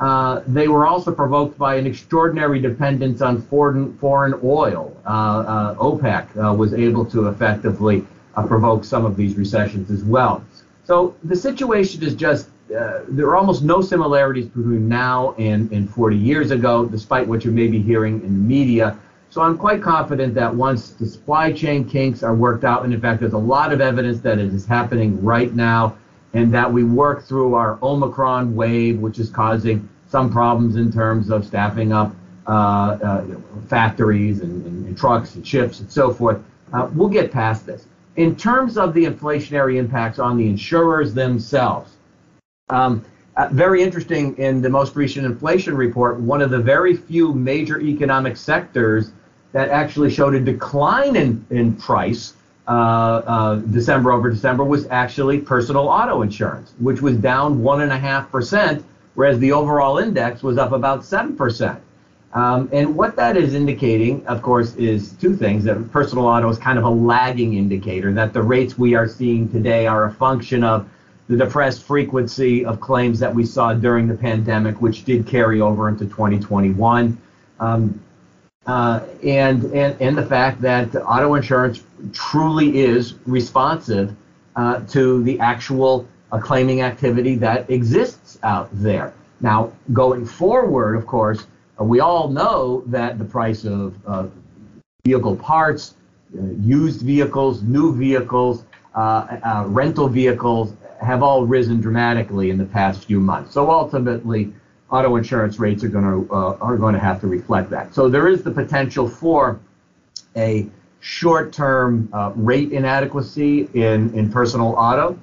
Uh, 0.01 0.43
they 0.49 0.67
were 0.67 0.87
also 0.87 1.13
provoked 1.13 1.57
by 1.57 1.77
an 1.77 1.87
extraordinary 1.87 2.61
dependence 2.61 3.21
on 3.21 3.41
foreign, 3.43 3.97
foreign 3.99 4.35
oil. 4.43 4.97
Uh, 5.07 5.09
uh, 5.09 5.75
OPEC 5.77 6.27
uh, 6.37 6.53
was 6.53 6.75
able 6.75 7.05
to 7.05 7.29
effectively 7.29 8.05
provoke 8.49 8.85
some 8.85 9.05
of 9.05 9.17
these 9.17 9.37
recessions 9.37 9.93
as 9.93 10.03
well. 10.03 10.45
So 10.85 11.15
the 11.25 11.37
situation 11.37 12.03
is 12.03 12.15
just, 12.15 12.49
there 12.69 13.27
are 13.27 13.37
almost 13.37 13.63
no 13.63 13.81
similarities 13.81 14.47
between 14.47 14.89
now 14.89 15.35
and, 15.39 15.71
and 15.73 15.89
40 15.89 16.17
years 16.17 16.51
ago, 16.51 16.85
despite 16.87 17.27
what 17.27 17.45
you 17.45 17.51
may 17.51 17.67
be 17.67 17.81
hearing 17.81 18.23
in 18.23 18.35
the 18.35 18.49
media. 18.49 18.99
So 19.31 19.41
I'm 19.41 19.59
quite 19.59 19.83
confident 19.83 20.35
that 20.35 20.55
once 20.55 20.91
the 20.91 21.07
supply 21.07 21.53
chain 21.53 21.85
kinks 21.89 22.23
are 22.23 22.35
worked 22.35 22.65
out, 22.65 22.85
and 22.85 22.95
in 22.95 23.01
fact, 23.01 23.21
there's 23.21 23.33
a 23.33 23.39
lot 23.39 23.73
of 23.73 23.81
evidence 23.81 24.21
that 24.21 24.39
it 24.39 24.55
is 24.55 24.65
happening 24.65 25.23
right 25.25 25.53
now, 25.55 25.97
and 26.35 26.53
that 26.53 26.73
we 26.73 26.85
work 26.85 27.25
through 27.25 27.55
our 27.55 27.79
Omicron 27.83 28.55
wave, 28.55 28.99
which 28.99 29.19
is 29.19 29.31
causing 29.31 29.89
some 30.09 30.31
problems 30.31 30.77
in 30.77 30.93
terms 30.93 31.31
of 31.31 31.45
staffing 31.45 31.93
up 31.93 32.15
uh, 32.47 32.51
uh, 32.51 33.25
factories 33.69 34.41
and, 34.41 34.65
and, 34.67 34.87
and, 34.87 34.99
trucks 34.99 35.35
and 35.35 35.47
ships 35.47 35.81
and 35.81 35.91
so 35.91 36.13
forth. 36.13 36.43
Uh, 36.73 36.89
we'll 36.95 37.09
get 37.09 37.33
past 37.33 37.65
this. 37.65 37.87
In 38.17 38.37
terms 38.37 38.79
of 38.79 38.95
the 38.95 39.05
inflationary 39.05 39.77
impacts 39.77 40.19
on 40.19 40.37
the 40.37 40.47
insurers 40.49 41.15
themselves, 41.15 41.97
um, 42.71 43.05
uh, 43.37 43.49
very 43.51 43.83
interesting 43.83 44.37
in 44.39 44.63
the 44.63 44.69
most 44.69 44.95
recent 44.95 45.27
inflation 45.27 45.77
report, 45.77 46.21
one 46.21 46.41
of 46.41 46.51
the 46.51 46.59
very 46.59 46.97
few 46.97 47.33
major 47.35 47.81
economic 47.81 48.37
sectors 48.37 49.11
that 49.53 49.69
actually 49.71 50.11
showed 50.11 50.35
a 50.35 50.41
decline 50.41 51.17
in, 51.17 51.45
in 51.51 51.75
price 51.75 52.35
uh, 52.69 52.71
uh, 52.71 53.55
December 53.57 54.13
over 54.13 54.31
December 54.31 54.65
was 54.65 54.87
actually 54.87 55.39
personal 55.39 55.89
auto 55.89 56.23
insurance, 56.23 56.73
which 56.79 57.03
was 57.03 57.17
down 57.17 57.59
1.5% 57.59 58.85
whereas 59.15 59.39
the 59.39 59.53
overall 59.53 59.99
index 59.99 60.43
was 60.43 60.59
up 60.59 60.73
about 60.73 61.01
7%. 61.01 61.79
Um, 62.35 62.69
and 62.73 62.97
what 62.97 63.15
that 63.17 63.37
is 63.37 63.55
indicating, 63.55 64.27
of 64.27 64.43
course, 64.43 64.75
is 64.75 65.13
two 65.13 65.37
things. 65.37 65.63
That 65.65 65.91
personal 65.93 66.27
auto 66.27 66.49
is 66.49 66.59
kind 66.59 66.79
of 66.79 66.85
a 66.85 66.91
lagging 66.91 67.55
indicator, 67.55 68.13
that 68.13 68.33
the 68.33 68.43
rates 68.43 68.77
we 68.77 68.95
are 68.95 69.07
seeing 69.07 69.49
today 69.49 69.87
are 69.87 70.07
a 70.07 70.13
function 70.13 70.65
of 70.65 70.89
the 71.29 71.37
depressed 71.37 71.85
frequency 71.85 72.65
of 72.65 72.81
claims 72.81 73.21
that 73.21 73.33
we 73.33 73.47
saw 73.47 73.73
during 73.73 74.09
the 74.09 74.17
pandemic, 74.17 74.83
which 74.83 75.05
did 75.05 75.27
carry 75.27 75.61
over 75.61 75.89
into 75.89 76.05
2021. 76.07 77.17
Um, 77.61 78.01
uh, 78.67 79.01
and, 79.23 79.65
and, 79.73 80.01
and 80.01 80.19
the 80.19 80.27
fact 80.27 80.61
that 80.63 80.95
auto 80.97 81.35
insurance 81.35 81.85
truly 82.13 82.79
is 82.79 83.15
responsive 83.27 84.15
uh, 84.57 84.81
to 84.87 85.23
the 85.23 85.39
actual 85.39 86.07
uh, 86.33 86.39
claiming 86.39 86.83
activity 86.83 87.37
that 87.37 87.71
exists 87.71 88.39
out 88.43 88.69
there. 88.73 89.13
Now, 89.41 89.73
going 89.93 90.27
forward, 90.27 90.97
of 90.97 91.07
course, 91.07 91.47
we 91.79 92.01
all 92.01 92.29
know 92.29 92.83
that 92.87 93.19
the 93.19 93.25
price 93.25 93.65
of 93.65 93.95
uh, 94.07 94.27
vehicle 95.05 95.37
parts, 95.37 95.95
uh, 96.37 96.43
used 96.61 97.03
vehicles, 97.03 97.63
new 97.63 97.95
vehicles, 97.95 98.65
uh, 98.95 99.39
uh, 99.45 99.65
rental 99.67 100.09
vehicles 100.09 100.75
have 101.01 101.23
all 101.23 101.45
risen 101.45 101.81
dramatically 101.81 102.51
in 102.51 102.59
the 102.59 102.65
past 102.65 103.05
few 103.05 103.21
months. 103.21 103.53
So 103.53 103.71
ultimately, 103.71 104.53
auto 104.91 105.17
insurance 105.17 105.59
rates 105.59 105.83
are 105.83 105.89
going 105.89 106.05
to 106.05 106.33
uh, 106.33 106.57
are 106.61 106.77
going 106.77 106.95
to 106.95 107.01
have 107.01 107.21
to 107.23 107.27
reflect 107.27 107.71
that. 107.71 107.95
So 107.95 108.09
there 108.09 108.29
is 108.29 108.43
the 108.43 108.53
potential 108.53 109.09
for 109.09 109.59
a 110.37 110.67
short-term 111.01 112.09
rate 112.37 112.73
inadequacy 112.73 113.69
in 113.75 114.15
in 114.15 114.31
personal 114.31 114.75
auto. 114.77 115.19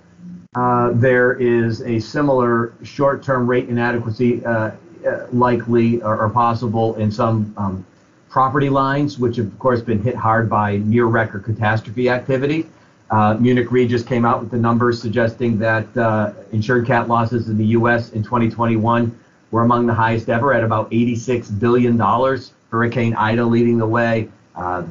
Uh, 0.54 0.92
there 0.96 1.34
is 1.34 1.82
a 1.84 1.98
similar 1.98 2.74
short-term 2.84 3.48
rate 3.50 3.70
inadequacy 3.70 4.46
uh, 4.46 4.50
uh, 4.52 4.76
likely 5.32 6.02
or, 6.02 6.18
or, 6.18 6.30
possible 6.30 6.96
in 6.96 7.12
some 7.12 7.54
um, 7.58 7.86
property 8.30 8.70
lines, 8.70 9.18
which 9.18 9.38
have, 9.38 9.48
of 9.48 9.60
course, 9.60 9.82
been 9.82 10.02
hit 10.02 10.16
hard 10.16 10.50
by 10.50 10.78
near-record 10.78 11.44
catastrophe 11.44 12.10
activity. 12.10 12.66
Uh, 13.10 13.36
Munich 13.40 13.72
Re 13.72 13.88
just 13.88 14.08
came 14.08 14.24
out 14.26 14.40
with 14.40 14.52
the 14.52 14.58
numbers 14.58 15.02
suggesting 15.02 15.58
that 15.60 15.86
uh, 15.98 16.32
insured 16.52 16.88
cat 16.88 17.08
losses 17.08 17.50
in 17.50 17.58
the 17.58 17.66
U.S. 17.78 18.12
in 18.12 18.24
2021 18.24 19.18
were 19.52 19.64
among 19.64 19.86
the 19.86 19.94
highest 19.94 20.30
ever 20.30 20.54
at 20.54 20.64
about 20.64 20.90
$86 20.92 21.60
billion. 21.60 22.00
Hurricane 22.70 23.14
Ida 23.16 23.46
leading 23.46 23.78
the 23.78 23.88
way. 23.88 24.30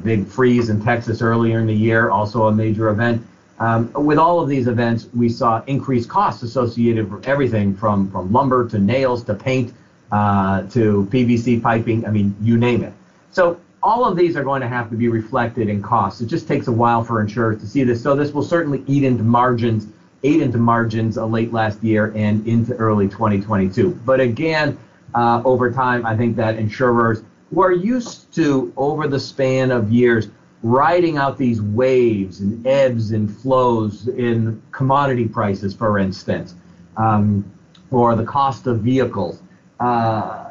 big 0.03 0.27
freeze 0.27 0.69
in 0.69 0.83
Texas 0.83 1.21
earlier 1.21 1.59
in 1.59 1.65
the 1.65 1.73
year, 1.73 2.11
also 2.11 2.45
a 2.45 2.51
major 2.51 2.89
event. 2.89 3.25
Um, 3.61 3.91
with 3.93 4.17
all 4.17 4.39
of 4.39 4.49
these 4.49 4.67
events, 4.67 5.07
we 5.13 5.29
saw 5.29 5.63
increased 5.67 6.09
costs 6.09 6.41
associated 6.41 7.11
with 7.11 7.27
everything 7.27 7.75
from, 7.75 8.09
from 8.09 8.31
lumber 8.31 8.67
to 8.69 8.79
nails 8.79 9.23
to 9.25 9.35
paint 9.35 9.71
uh, 10.11 10.63
to 10.63 11.07
PVC 11.11 11.61
piping. 11.61 12.05
I 12.05 12.09
mean, 12.09 12.35
you 12.41 12.57
name 12.57 12.83
it. 12.83 12.93
So 13.31 13.59
all 13.83 14.05
of 14.05 14.15
these 14.15 14.35
are 14.35 14.43
going 14.43 14.61
to 14.61 14.67
have 14.67 14.89
to 14.89 14.95
be 14.95 15.07
reflected 15.07 15.69
in 15.69 15.81
costs. 15.81 16.21
It 16.21 16.27
just 16.27 16.47
takes 16.47 16.67
a 16.67 16.71
while 16.71 17.03
for 17.03 17.21
insurers 17.21 17.61
to 17.61 17.67
see 17.67 17.83
this. 17.83 18.01
So 18.01 18.15
this 18.15 18.31
will 18.31 18.43
certainly 18.43 18.83
eat 18.87 19.03
into 19.03 19.23
margins, 19.23 19.87
ate 20.23 20.41
into 20.41 20.57
margins 20.57 21.17
uh, 21.17 21.25
late 21.25 21.51
last 21.51 21.83
year 21.83 22.13
and 22.15 22.45
into 22.47 22.73
early 22.75 23.07
2022. 23.07 23.99
But 24.05 24.19
again, 24.19 24.77
uh, 25.15 25.41
over 25.43 25.71
time, 25.71 26.05
I 26.05 26.15
think 26.15 26.35
that 26.35 26.57
insurers 26.57 27.23
who 27.53 27.61
are 27.61 27.71
used 27.71 28.33
to, 28.35 28.71
over 28.77 29.07
the 29.07 29.19
span 29.19 29.71
of 29.71 29.91
years, 29.91 30.27
riding 30.63 31.17
out 31.17 31.37
these 31.37 31.61
waves 31.61 32.39
and 32.39 32.65
ebbs 32.67 33.11
and 33.11 33.35
flows 33.35 34.07
in 34.07 34.61
commodity 34.71 35.27
prices, 35.27 35.73
for 35.73 35.97
instance, 35.97 36.53
um, 36.97 37.43
or 37.89 38.15
the 38.15 38.23
cost 38.23 38.67
of 38.67 38.81
vehicles. 38.81 39.41
Uh, 39.81 40.47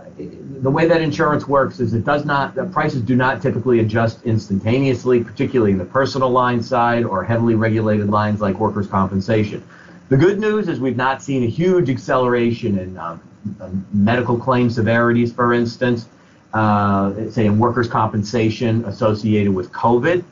the 0.60 0.70
way 0.70 0.86
that 0.86 1.00
insurance 1.00 1.48
works 1.48 1.80
is 1.80 1.94
it 1.94 2.04
does 2.04 2.24
not, 2.26 2.54
the 2.54 2.64
prices 2.66 3.00
do 3.00 3.16
not 3.16 3.40
typically 3.40 3.80
adjust 3.80 4.22
instantaneously, 4.24 5.24
particularly 5.24 5.72
in 5.72 5.78
the 5.78 5.84
personal 5.84 6.28
line 6.28 6.62
side 6.62 7.04
or 7.04 7.24
heavily 7.24 7.54
regulated 7.54 8.10
lines 8.10 8.40
like 8.40 8.58
workers' 8.58 8.86
compensation. 8.86 9.62
The 10.10 10.16
good 10.16 10.38
news 10.38 10.68
is 10.68 10.80
we've 10.80 10.96
not 10.96 11.22
seen 11.22 11.44
a 11.44 11.46
huge 11.46 11.88
acceleration 11.88 12.78
in 12.78 12.98
um, 12.98 13.86
medical 13.92 14.36
claim 14.36 14.68
severities, 14.68 15.32
for 15.32 15.54
instance 15.54 16.06
uh, 16.52 17.30
say 17.30 17.46
in 17.46 17.58
workers' 17.58 17.88
compensation 17.88 18.84
associated 18.84 19.54
with 19.54 19.70
COVID. 19.72 20.24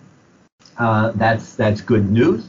Uh, 0.79 1.13
that's 1.13 1.55
that's 1.55 1.81
good 1.81 2.11
news, 2.11 2.49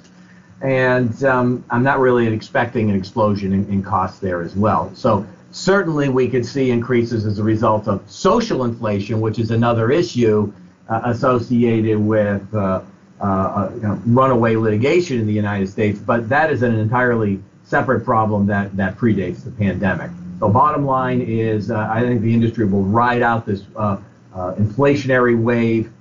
and 0.61 1.23
um, 1.23 1.63
I'm 1.69 1.83
not 1.83 1.99
really 1.99 2.27
expecting 2.27 2.89
an 2.89 2.95
explosion 2.95 3.53
in, 3.53 3.67
in, 3.69 3.83
costs 3.83 4.19
there 4.19 4.41
as 4.41 4.55
well. 4.55 4.91
So 4.93 5.25
certainly 5.51 6.09
we 6.09 6.27
could 6.29 6.45
see 6.45 6.71
increases 6.71 7.25
as 7.25 7.39
a 7.39 7.43
result 7.43 7.87
of 7.87 8.09
social 8.09 8.63
inflation, 8.65 9.19
which 9.21 9.39
is 9.39 9.51
another 9.51 9.91
issue 9.91 10.51
uh, 10.89 11.01
associated 11.05 11.97
with 11.97 12.53
uh, 12.53 12.81
uh, 13.21 13.23
uh, 13.23 13.71
you 13.75 13.81
know, 13.81 14.01
runaway 14.05 14.55
litigation 14.55 15.19
in 15.19 15.27
the 15.27 15.33
United 15.33 15.67
States. 15.67 15.99
But 15.99 16.29
that 16.29 16.51
is 16.51 16.63
an 16.63 16.77
entirely 16.79 17.41
separate 17.63 18.05
problem 18.05 18.47
that 18.47 18.75
that 18.77 18.97
predates 18.97 19.43
the 19.43 19.51
pandemic. 19.51 20.09
So 20.39 20.49
bottom 20.49 20.85
line 20.85 21.21
is, 21.21 21.69
uh, 21.69 21.87
I 21.91 22.01
think 22.01 22.21
the 22.21 22.33
industry 22.33 22.65
will 22.65 22.83
ride 22.83 23.21
out 23.21 23.45
this 23.45 23.63
uh, 23.75 23.97
inflationary 24.33 25.37
wave 25.37 25.91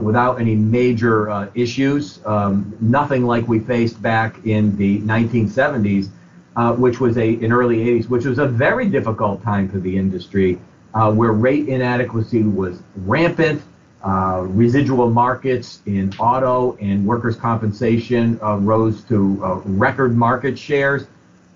without 0.00 0.40
any 0.40 0.56
major 0.56 1.48
issues. 1.54 2.18
Um, 2.26 2.76
nothing 2.80 3.24
like 3.24 3.46
we 3.46 3.60
faced 3.60 4.02
back 4.02 4.44
in 4.44 4.76
the 4.76 5.00
1970s, 5.00 6.08
uh, 6.56 6.72
which 6.74 7.00
was 7.00 7.16
a 7.18 7.32
in 7.32 7.52
early 7.52 7.78
80s, 7.78 8.08
which 8.08 8.24
was 8.24 8.38
a 8.38 8.46
very 8.46 8.88
difficult 8.88 9.42
time 9.42 9.68
for 9.68 9.78
the 9.78 9.96
industry, 9.96 10.58
where 10.92 11.32
rate 11.32 11.68
inadequacy 11.68 12.42
was 12.42 12.82
rampant. 12.96 13.62
residual 14.04 15.10
markets 15.10 15.80
in 15.86 16.12
auto 16.18 16.76
and 16.80 17.06
workers' 17.06 17.36
compensation 17.36 18.38
rose 18.38 19.02
to 19.04 19.62
record 19.66 20.16
market 20.16 20.58
shares 20.58 21.06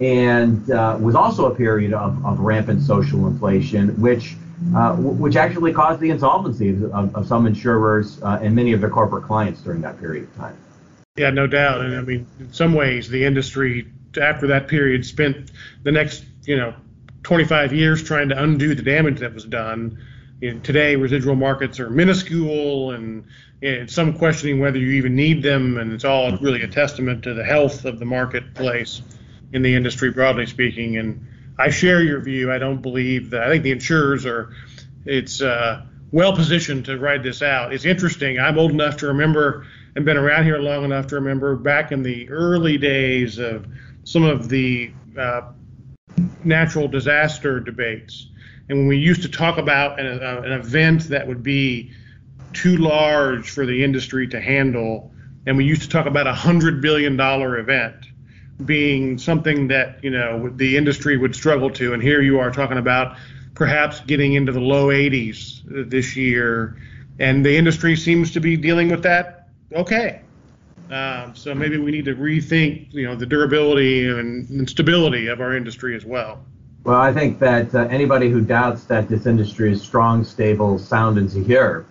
and 0.00 0.70
uh, 0.70 0.96
was 0.98 1.14
also 1.14 1.52
a 1.52 1.54
period 1.54 1.92
of, 1.92 2.24
of 2.24 2.40
rampant 2.40 2.82
social 2.82 3.26
inflation, 3.26 3.88
which 4.00 4.36
uh, 4.74 4.94
which 4.94 5.36
actually 5.36 5.72
caused 5.72 6.00
the 6.00 6.10
insolvency 6.10 6.70
of, 6.92 7.14
of 7.14 7.26
some 7.26 7.46
insurers 7.46 8.22
uh, 8.22 8.38
and 8.42 8.54
many 8.54 8.72
of 8.72 8.80
their 8.80 8.90
corporate 8.90 9.24
clients 9.24 9.62
during 9.62 9.80
that 9.80 9.98
period 9.98 10.24
of 10.24 10.36
time. 10.36 10.56
Yeah, 11.16 11.30
no 11.30 11.46
doubt. 11.46 11.80
And 11.80 11.96
I 11.96 12.02
mean, 12.02 12.26
in 12.38 12.52
some 12.52 12.74
ways, 12.74 13.08
the 13.08 13.24
industry 13.24 13.86
after 14.18 14.46
that 14.48 14.68
period 14.68 15.04
spent 15.04 15.50
the 15.82 15.92
next, 15.92 16.24
you 16.44 16.56
know, 16.56 16.74
25 17.22 17.72
years 17.72 18.02
trying 18.02 18.28
to 18.30 18.42
undo 18.42 18.74
the 18.74 18.82
damage 18.82 19.20
that 19.20 19.34
was 19.34 19.44
done 19.44 19.98
you 20.40 20.54
know, 20.54 20.60
today 20.60 20.96
residual 20.96 21.36
markets 21.36 21.78
are 21.78 21.90
minuscule 21.90 22.92
and 22.92 23.26
it's 23.62 23.94
some 23.94 24.16
questioning 24.16 24.58
whether 24.58 24.78
you 24.78 24.92
even 24.92 25.14
need 25.14 25.42
them, 25.42 25.76
and 25.76 25.92
it's 25.92 26.04
all 26.04 26.36
really 26.38 26.62
a 26.62 26.68
testament 26.68 27.22
to 27.24 27.34
the 27.34 27.44
health 27.44 27.84
of 27.84 27.98
the 27.98 28.06
marketplace 28.06 29.02
in 29.52 29.60
the 29.60 29.74
industry, 29.74 30.10
broadly 30.10 30.46
speaking. 30.46 30.96
And 30.96 31.26
I 31.58 31.68
share 31.68 32.02
your 32.02 32.20
view. 32.20 32.50
I 32.50 32.56
don't 32.56 32.80
believe 32.80 33.30
that. 33.30 33.42
I 33.42 33.48
think 33.48 33.64
the 33.64 33.72
insurers 33.72 34.24
are, 34.24 34.54
it's 35.04 35.42
uh, 35.42 35.84
well 36.10 36.34
positioned 36.34 36.86
to 36.86 36.98
ride 36.98 37.22
this 37.22 37.42
out. 37.42 37.74
It's 37.74 37.84
interesting. 37.84 38.38
I'm 38.38 38.58
old 38.58 38.70
enough 38.70 38.96
to 38.98 39.08
remember 39.08 39.66
and 39.94 40.06
been 40.06 40.16
around 40.16 40.44
here 40.44 40.58
long 40.58 40.84
enough 40.84 41.08
to 41.08 41.16
remember 41.16 41.56
back 41.56 41.92
in 41.92 42.02
the 42.02 42.30
early 42.30 42.78
days 42.78 43.38
of 43.38 43.66
some 44.04 44.24
of 44.24 44.48
the 44.48 44.92
uh, 45.18 45.42
natural 46.44 46.88
disaster 46.88 47.60
debates. 47.60 48.28
And 48.68 48.78
when 48.78 48.86
we 48.86 48.98
used 48.98 49.22
to 49.22 49.28
talk 49.28 49.58
about 49.58 49.98
an, 49.98 50.22
uh, 50.22 50.42
an 50.42 50.52
event 50.52 51.08
that 51.08 51.26
would 51.26 51.42
be 51.42 51.92
too 52.52 52.76
large 52.76 53.50
for 53.50 53.66
the 53.66 53.84
industry 53.84 54.28
to 54.28 54.40
handle, 54.40 55.12
and 55.46 55.56
we 55.56 55.64
used 55.64 55.82
to 55.82 55.88
talk 55.88 56.06
about 56.06 56.26
a 56.26 56.34
hundred 56.34 56.80
billion 56.80 57.16
dollar 57.16 57.58
event 57.58 58.06
being 58.64 59.16
something 59.18 59.68
that 59.68 60.02
you 60.04 60.10
know 60.10 60.50
the 60.50 60.76
industry 60.76 61.16
would 61.16 61.34
struggle 61.34 61.70
to, 61.70 61.94
and 61.94 62.02
here 62.02 62.20
you 62.20 62.38
are 62.38 62.50
talking 62.50 62.78
about 62.78 63.16
perhaps 63.54 64.00
getting 64.00 64.34
into 64.34 64.52
the 64.52 64.60
low 64.60 64.88
80s 64.88 65.90
this 65.90 66.16
year, 66.16 66.76
and 67.18 67.44
the 67.44 67.56
industry 67.56 67.96
seems 67.96 68.32
to 68.32 68.40
be 68.40 68.56
dealing 68.56 68.88
with 68.88 69.02
that 69.02 69.48
okay. 69.72 70.22
Um, 70.90 71.36
so 71.36 71.54
maybe 71.54 71.78
we 71.78 71.92
need 71.92 72.04
to 72.06 72.16
rethink, 72.16 72.92
you 72.92 73.06
know, 73.06 73.14
the 73.14 73.26
durability 73.26 74.08
and, 74.08 74.48
and 74.50 74.68
stability 74.68 75.28
of 75.28 75.40
our 75.40 75.56
industry 75.56 75.94
as 75.94 76.04
well. 76.04 76.44
Well, 76.82 77.00
I 77.00 77.12
think 77.12 77.38
that 77.38 77.74
uh, 77.74 77.86
anybody 77.90 78.28
who 78.28 78.40
doubts 78.40 78.84
that 78.84 79.08
this 79.08 79.26
industry 79.26 79.70
is 79.70 79.82
strong, 79.82 80.24
stable, 80.24 80.78
sound, 80.78 81.18
and 81.18 81.30
secure 81.30 81.84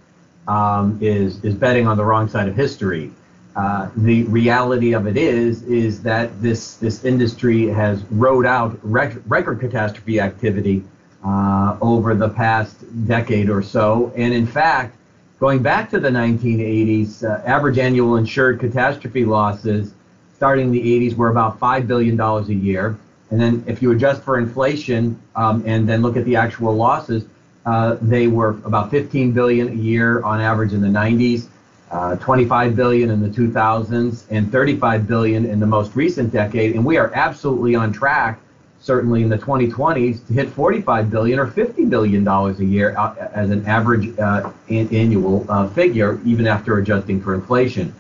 um, 0.48 0.98
is 1.00 1.44
is 1.46 1.54
betting 1.54 1.88
on 1.88 1.96
the 1.96 2.04
wrong 2.04 2.28
side 2.28 2.50
of 2.50 2.56
history. 2.56 3.12
Uh, 3.56 3.90
the 3.96 4.24
reality 4.24 4.94
of 4.94 5.06
it 5.06 5.16
is 5.16 5.64
is 5.64 6.02
that 6.04 6.42
this 6.42 6.76
this 6.76 7.06
industry 7.06 7.68
has 7.68 8.04
rode 8.12 8.46
out 8.46 8.78
rec- 8.82 9.22
record 9.28 9.60
catastrophe 9.60 10.20
activity 10.20 10.84
uh, 11.24 11.78
over 11.82 12.16
the 12.16 12.30
past 12.30 12.76
decade 13.08 13.50
or 13.50 13.62
so, 13.62 14.12
and 14.16 14.34
in 14.34 14.48
fact, 14.48 14.98
going 15.40 15.62
back 15.64 15.90
to 15.90 16.00
the 16.00 16.10
1980s, 16.10 17.24
uh, 17.24 17.42
average 17.46 17.78
annual 17.78 18.18
insured 18.18 18.60
catastrophe 18.60 19.26
losses 19.26 19.94
starting 20.40 20.68
in 20.68 20.72
the 20.72 21.10
80s 21.10 21.18
were 21.18 21.30
about 21.30 21.60
five 21.60 21.86
billion 21.86 22.16
dollars 22.16 22.48
a 22.48 22.54
year, 22.54 22.98
and 23.30 23.42
then 23.42 23.62
if 23.68 23.82
you 23.82 23.92
adjust 23.92 24.22
for 24.22 24.40
inflation 24.40 25.20
um, 25.36 25.62
and 25.66 25.88
then 25.88 26.02
look 26.02 26.16
at 26.16 26.24
the 26.24 26.34
actual 26.34 26.74
losses, 26.74 27.26
uh, 27.66 27.98
they 28.02 28.28
were 28.28 28.52
about 28.64 28.90
15 28.90 29.34
billion 29.34 29.68
a 29.68 29.74
year 29.74 30.24
on 30.24 30.40
average 30.40 30.72
in 30.72 30.80
the 30.80 30.88
90s, 30.88 31.48
uh, 31.92 32.16
25 32.16 32.74
billion 32.74 33.10
in 33.12 33.20
the 33.20 33.28
2000s, 33.28 34.24
and 34.30 34.50
35 34.50 35.06
billion 35.06 35.46
in 35.46 35.60
the 35.60 35.68
most 35.68 35.94
recent 35.94 36.32
decade. 36.32 36.74
And 36.74 36.86
we 36.86 36.96
are 36.96 37.12
absolutely 37.14 37.76
on 37.76 37.92
track, 37.92 38.40
certainly 38.82 39.24
in 39.24 39.30
the 39.30 39.38
2020s, 39.38 40.26
to 40.28 40.34
hit 40.34 40.50
45 40.50 41.10
billion 41.10 41.40
or 41.40 41.48
50 41.48 41.86
billion 41.86 42.24
dollars 42.24 42.60
a 42.60 42.66
year 42.66 42.98
as 43.34 43.50
an 43.50 43.66
average 43.66 44.18
uh, 44.20 44.52
an 44.70 44.94
annual 44.94 45.46
uh, 45.50 45.68
figure, 45.70 46.20
even 46.26 46.48
after 46.48 46.78
adjusting 46.78 47.22
for 47.22 47.34
inflation. 47.36 47.94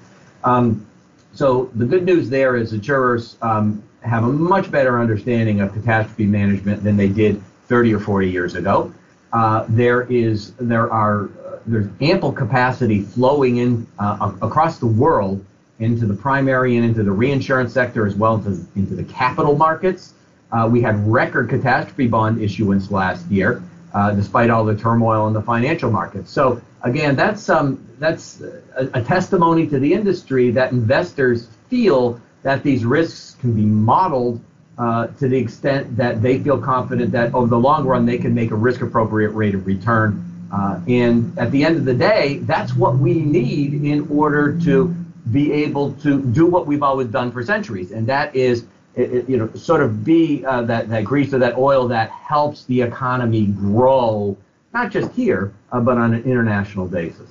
Um, 0.43 0.85
so 1.33 1.69
the 1.75 1.85
good 1.85 2.03
news 2.05 2.29
there 2.29 2.55
is 2.55 2.73
insurers 2.73 3.37
um, 3.41 3.83
have 4.01 4.23
a 4.23 4.31
much 4.31 4.71
better 4.71 4.99
understanding 4.99 5.61
of 5.61 5.73
catastrophe 5.73 6.25
management 6.25 6.83
than 6.83 6.97
they 6.97 7.09
did 7.09 7.41
30 7.67 7.93
or 7.93 7.99
40 7.99 8.29
years 8.29 8.55
ago 8.55 8.93
uh, 9.33 9.65
there 9.69 10.01
is 10.03 10.53
there 10.53 10.91
are 10.91 11.29
there's 11.65 11.89
ample 12.01 12.31
capacity 12.31 13.01
flowing 13.01 13.57
in 13.57 13.85
uh, 13.99 14.31
across 14.41 14.79
the 14.79 14.87
world 14.87 15.45
into 15.79 16.05
the 16.05 16.13
primary 16.13 16.77
and 16.77 16.85
into 16.85 17.03
the 17.03 17.11
reinsurance 17.11 17.73
sector 17.73 18.05
as 18.05 18.15
well 18.15 18.43
as 18.45 18.65
into 18.75 18.95
the 18.95 19.03
capital 19.03 19.55
markets. 19.55 20.13
Uh, 20.51 20.67
we 20.71 20.81
had 20.81 20.95
record 21.07 21.49
catastrophe 21.49 22.07
bond 22.07 22.41
issuance 22.41 22.91
last 22.91 23.25
year, 23.27 23.61
uh, 23.93 24.11
despite 24.11 24.49
all 24.49 24.65
the 24.65 24.75
turmoil 24.75 25.27
in 25.27 25.33
the 25.33 25.41
financial 25.41 25.91
markets. 25.91 26.31
So 26.31 26.61
again, 26.83 27.15
that's 27.15 27.49
um, 27.49 27.87
that's 27.99 28.41
a, 28.41 28.89
a 28.93 29.03
testimony 29.03 29.67
to 29.67 29.79
the 29.79 29.93
industry 29.93 30.51
that 30.51 30.71
investors 30.71 31.47
feel 31.69 32.19
that 32.43 32.63
these 32.63 32.85
risks 32.85 33.35
can 33.41 33.53
be 33.53 33.65
modeled 33.65 34.39
uh, 34.77 35.07
to 35.07 35.27
the 35.27 35.37
extent 35.37 35.95
that 35.97 36.21
they 36.21 36.39
feel 36.39 36.57
confident 36.57 37.11
that 37.11 37.33
over 37.33 37.47
the 37.47 37.59
long 37.59 37.85
run 37.85 38.05
they 38.05 38.17
can 38.17 38.33
make 38.33 38.51
a 38.51 38.55
risk 38.55 38.81
appropriate 38.81 39.31
rate 39.31 39.53
of 39.53 39.67
return. 39.67 40.25
Uh, 40.51 40.79
and 40.87 41.37
at 41.37 41.51
the 41.51 41.63
end 41.63 41.77
of 41.77 41.85
the 41.85 41.93
day, 41.93 42.39
that's 42.43 42.73
what 42.75 42.97
we 42.97 43.13
need 43.13 43.83
in 43.83 44.07
order 44.09 44.57
to 44.59 44.95
be 45.31 45.51
able 45.51 45.93
to 45.93 46.21
do 46.21 46.47
what 46.47 46.65
we've 46.65 46.81
always 46.81 47.07
done 47.07 47.31
for 47.31 47.43
centuries, 47.43 47.91
and 47.91 48.07
that 48.07 48.35
is, 48.35 48.65
you 48.99 49.37
know, 49.37 49.53
sort 49.53 49.81
of 49.81 50.03
be 50.03 50.45
uh, 50.45 50.63
that 50.63 50.89
that 50.89 51.03
grease 51.03 51.33
or 51.33 51.39
that 51.39 51.57
oil 51.57 51.87
that 51.87 52.09
helps 52.09 52.65
the 52.65 52.81
economy 52.81 53.47
grow, 53.47 54.37
not 54.73 54.91
just 54.91 55.11
here, 55.13 55.53
uh, 55.71 55.79
but 55.79 55.97
on 55.97 56.13
an 56.13 56.23
international 56.23 56.87
basis. 56.87 57.29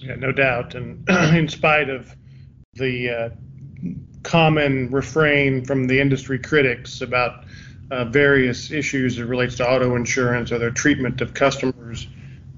Yeah, 0.00 0.16
no 0.16 0.32
doubt, 0.32 0.74
and 0.74 1.08
in 1.08 1.48
spite 1.48 1.88
of 1.88 2.14
the 2.74 3.10
uh, 3.10 3.30
common 4.22 4.90
refrain 4.90 5.64
from 5.64 5.86
the 5.86 6.00
industry 6.00 6.38
critics 6.38 7.00
about 7.00 7.44
uh, 7.90 8.04
various 8.06 8.70
issues 8.70 9.16
that 9.16 9.26
relates 9.26 9.56
to 9.56 9.68
auto 9.68 9.94
insurance 9.94 10.50
or 10.50 10.58
their 10.58 10.70
treatment 10.70 11.20
of 11.20 11.34
customers. 11.34 12.08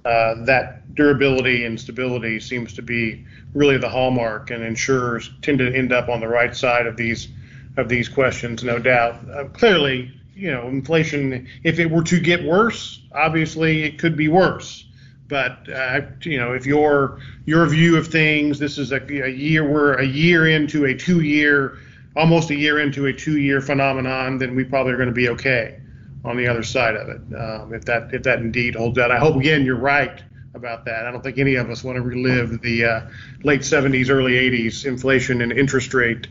Uh, 0.04 0.44
that 0.44 0.94
durability 0.94 1.64
and 1.64 1.78
stability 1.78 2.38
seems 2.38 2.72
to 2.72 2.82
be 2.82 3.24
really 3.54 3.76
the 3.76 3.88
hallmark, 3.88 4.50
and 4.50 4.62
insurers 4.62 5.30
tend 5.42 5.58
to 5.58 5.74
end 5.74 5.92
up 5.92 6.08
on 6.08 6.20
the 6.20 6.28
right 6.28 6.54
side 6.54 6.86
of 6.86 6.96
these 6.96 7.28
of 7.76 7.88
these 7.88 8.08
questions, 8.08 8.64
no 8.64 8.78
doubt. 8.78 9.18
Uh, 9.30 9.44
clearly, 9.44 10.12
you 10.34 10.50
know, 10.50 10.68
inflation. 10.68 11.48
If 11.62 11.78
it 11.78 11.90
were 11.90 12.02
to 12.04 12.20
get 12.20 12.44
worse, 12.44 13.02
obviously 13.12 13.82
it 13.84 13.98
could 13.98 14.16
be 14.16 14.28
worse. 14.28 14.84
But 15.28 15.68
uh, 15.72 16.02
you 16.22 16.38
know, 16.38 16.52
if 16.52 16.66
your 16.66 17.20
your 17.46 17.66
view 17.66 17.96
of 17.96 18.06
things, 18.06 18.58
this 18.58 18.78
is 18.78 18.92
a, 18.92 19.02
a 19.24 19.28
year 19.28 19.68
we're 19.68 19.94
a 19.94 20.06
year 20.06 20.48
into 20.48 20.84
a 20.84 20.94
two 20.94 21.20
year, 21.20 21.78
almost 22.14 22.50
a 22.50 22.54
year 22.54 22.80
into 22.80 23.06
a 23.06 23.12
two 23.12 23.38
year 23.38 23.60
phenomenon, 23.60 24.38
then 24.38 24.54
we 24.54 24.62
probably 24.64 24.92
are 24.92 24.96
going 24.96 25.08
to 25.08 25.14
be 25.14 25.28
okay 25.30 25.80
on 26.24 26.36
the 26.36 26.46
other 26.46 26.62
side 26.62 26.94
of 26.96 27.08
it. 27.08 27.34
Um, 27.36 27.74
if 27.74 27.84
that 27.86 28.14
if 28.14 28.22
that 28.22 28.38
indeed 28.38 28.76
holds 28.76 28.98
out, 28.98 29.10
I 29.10 29.18
hope 29.18 29.36
again 29.36 29.64
you're 29.64 29.76
right 29.76 30.22
about 30.54 30.84
that. 30.84 31.06
I 31.06 31.10
don't 31.10 31.22
think 31.22 31.38
any 31.38 31.56
of 31.56 31.70
us 31.70 31.84
want 31.84 31.96
to 31.96 32.02
relive 32.02 32.60
the 32.62 32.84
uh, 32.84 33.00
late 33.42 33.60
70s, 33.60 34.10
early 34.10 34.32
80s 34.32 34.86
inflation 34.86 35.42
and 35.42 35.52
interest 35.52 35.92
rate 35.92 36.26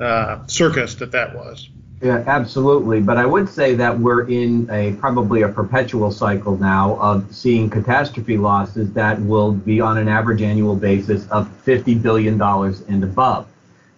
uh, 0.00 0.46
circus 0.46 0.94
that 0.96 1.12
that 1.12 1.34
was. 1.34 1.68
Yeah, 2.02 2.22
absolutely. 2.26 3.00
But 3.00 3.16
I 3.16 3.24
would 3.24 3.48
say 3.48 3.74
that 3.76 3.98
we're 3.98 4.28
in 4.28 4.68
a 4.70 4.92
probably 4.94 5.42
a 5.42 5.48
perpetual 5.48 6.10
cycle 6.10 6.56
now 6.58 6.96
of 6.96 7.34
seeing 7.34 7.70
catastrophe 7.70 8.36
losses 8.36 8.92
that 8.92 9.20
will 9.22 9.52
be 9.52 9.80
on 9.80 9.96
an 9.96 10.08
average 10.08 10.42
annual 10.42 10.76
basis 10.76 11.26
of 11.28 11.48
$50 11.64 12.02
billion 12.02 12.40
and 12.42 13.04
above. 13.04 13.46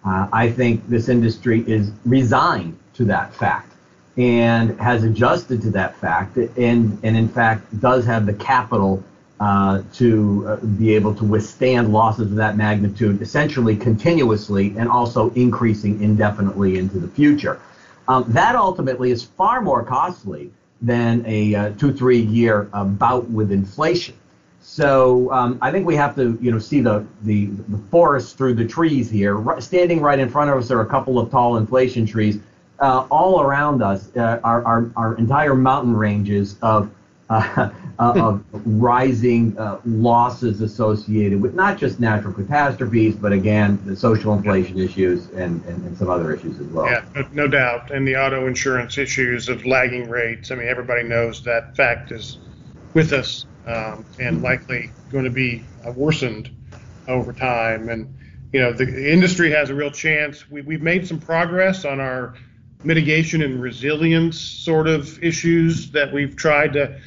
Uh, 0.05 0.27
I 0.31 0.49
think 0.49 0.87
this 0.87 1.09
industry 1.09 1.65
is 1.67 1.91
resigned 2.05 2.79
to 2.93 3.03
that 3.05 3.33
fact 3.33 3.73
and 4.15 4.79
has 4.79 5.03
adjusted 5.03 5.61
to 5.63 5.69
that 5.71 5.95
fact 5.97 6.37
and, 6.37 6.97
and 7.03 7.17
in 7.17 7.27
fact 7.27 7.79
does 7.81 8.05
have 8.05 8.25
the 8.25 8.33
capital 8.33 9.03
uh, 9.39 9.83
to 9.93 10.45
uh, 10.47 10.55
be 10.65 10.95
able 10.95 11.13
to 11.13 11.23
withstand 11.23 11.93
losses 11.93 12.31
of 12.31 12.35
that 12.35 12.57
magnitude 12.57 13.21
essentially 13.21 13.75
continuously 13.75 14.73
and 14.77 14.89
also 14.89 15.29
increasing 15.31 16.01
indefinitely 16.01 16.77
into 16.77 16.99
the 16.99 17.07
future. 17.07 17.59
Um, 18.07 18.25
that 18.29 18.55
ultimately 18.55 19.11
is 19.11 19.23
far 19.23 19.61
more 19.61 19.83
costly 19.83 20.51
than 20.81 21.23
a 21.27 21.53
uh, 21.53 21.69
two, 21.77 21.93
three 21.93 22.19
year 22.19 22.69
uh, 22.73 22.83
bout 22.83 23.29
with 23.29 23.51
inflation. 23.51 24.15
So 24.61 25.31
um, 25.31 25.59
I 25.61 25.71
think 25.71 25.85
we 25.85 25.95
have 25.95 26.15
to, 26.15 26.37
you 26.41 26.51
know, 26.51 26.59
see 26.59 26.81
the, 26.81 27.05
the, 27.23 27.45
the 27.45 27.77
forest 27.89 28.37
through 28.37 28.55
the 28.55 28.65
trees 28.65 29.09
here. 29.09 29.37
standing 29.59 30.01
right 30.01 30.19
in 30.19 30.29
front 30.29 30.49
of 30.49 30.57
us 30.57 30.71
are 30.71 30.81
a 30.81 30.85
couple 30.85 31.19
of 31.19 31.29
tall 31.31 31.57
inflation 31.57 32.05
trees. 32.05 32.39
Uh, 32.79 33.07
all 33.09 33.41
around 33.41 33.81
us 33.81 34.15
are, 34.17 34.41
are, 34.43 34.89
are 34.95 35.15
entire 35.15 35.55
mountain 35.55 35.95
ranges 35.95 36.57
of 36.61 36.91
uh, 37.29 37.69
of 37.99 38.43
rising 38.53 39.57
uh, 39.57 39.79
losses 39.85 40.61
associated 40.61 41.41
with 41.41 41.55
not 41.55 41.77
just 41.77 41.99
natural 41.99 42.33
catastrophes, 42.33 43.15
but 43.15 43.31
again, 43.31 43.79
the 43.85 43.95
social 43.95 44.33
inflation 44.33 44.79
issues 44.79 45.29
and, 45.31 45.63
and, 45.65 45.83
and 45.85 45.97
some 45.97 46.09
other 46.09 46.33
issues 46.33 46.59
as 46.59 46.67
well. 46.67 46.85
Yeah, 46.85 47.03
no, 47.15 47.27
no, 47.33 47.47
doubt. 47.47 47.91
And 47.91 48.07
the 48.07 48.15
auto 48.15 48.47
insurance 48.47 48.97
issues 48.97 49.49
of 49.49 49.65
lagging 49.65 50.09
rates. 50.09 50.51
I 50.51 50.55
mean, 50.55 50.67
everybody 50.67 51.03
knows 51.03 51.43
that 51.43 51.75
fact 51.75 52.11
is 52.11 52.37
with 52.93 53.13
us 53.13 53.45
um, 53.65 54.05
and 54.19 54.41
likely 54.41 54.91
going 55.11 55.25
to 55.25 55.31
be 55.31 55.63
uh, 55.85 55.91
worsened 55.91 56.49
over 57.07 57.33
time. 57.33 57.89
And, 57.89 58.17
you 58.53 58.59
know, 58.59 58.73
the 58.73 59.11
industry 59.11 59.51
has 59.51 59.69
a 59.69 59.75
real 59.75 59.91
chance. 59.91 60.49
We, 60.49 60.61
we've 60.61 60.81
made 60.81 61.07
some 61.07 61.19
progress 61.19 61.83
on 61.83 61.99
our 61.99 62.35
mitigation 62.83 63.41
and 63.41 63.61
resilience 63.61 64.39
sort 64.39 64.87
of 64.87 65.21
issues 65.23 65.91
that 65.91 66.13
we've 66.13 66.35
tried 66.35 66.73
to 66.73 66.99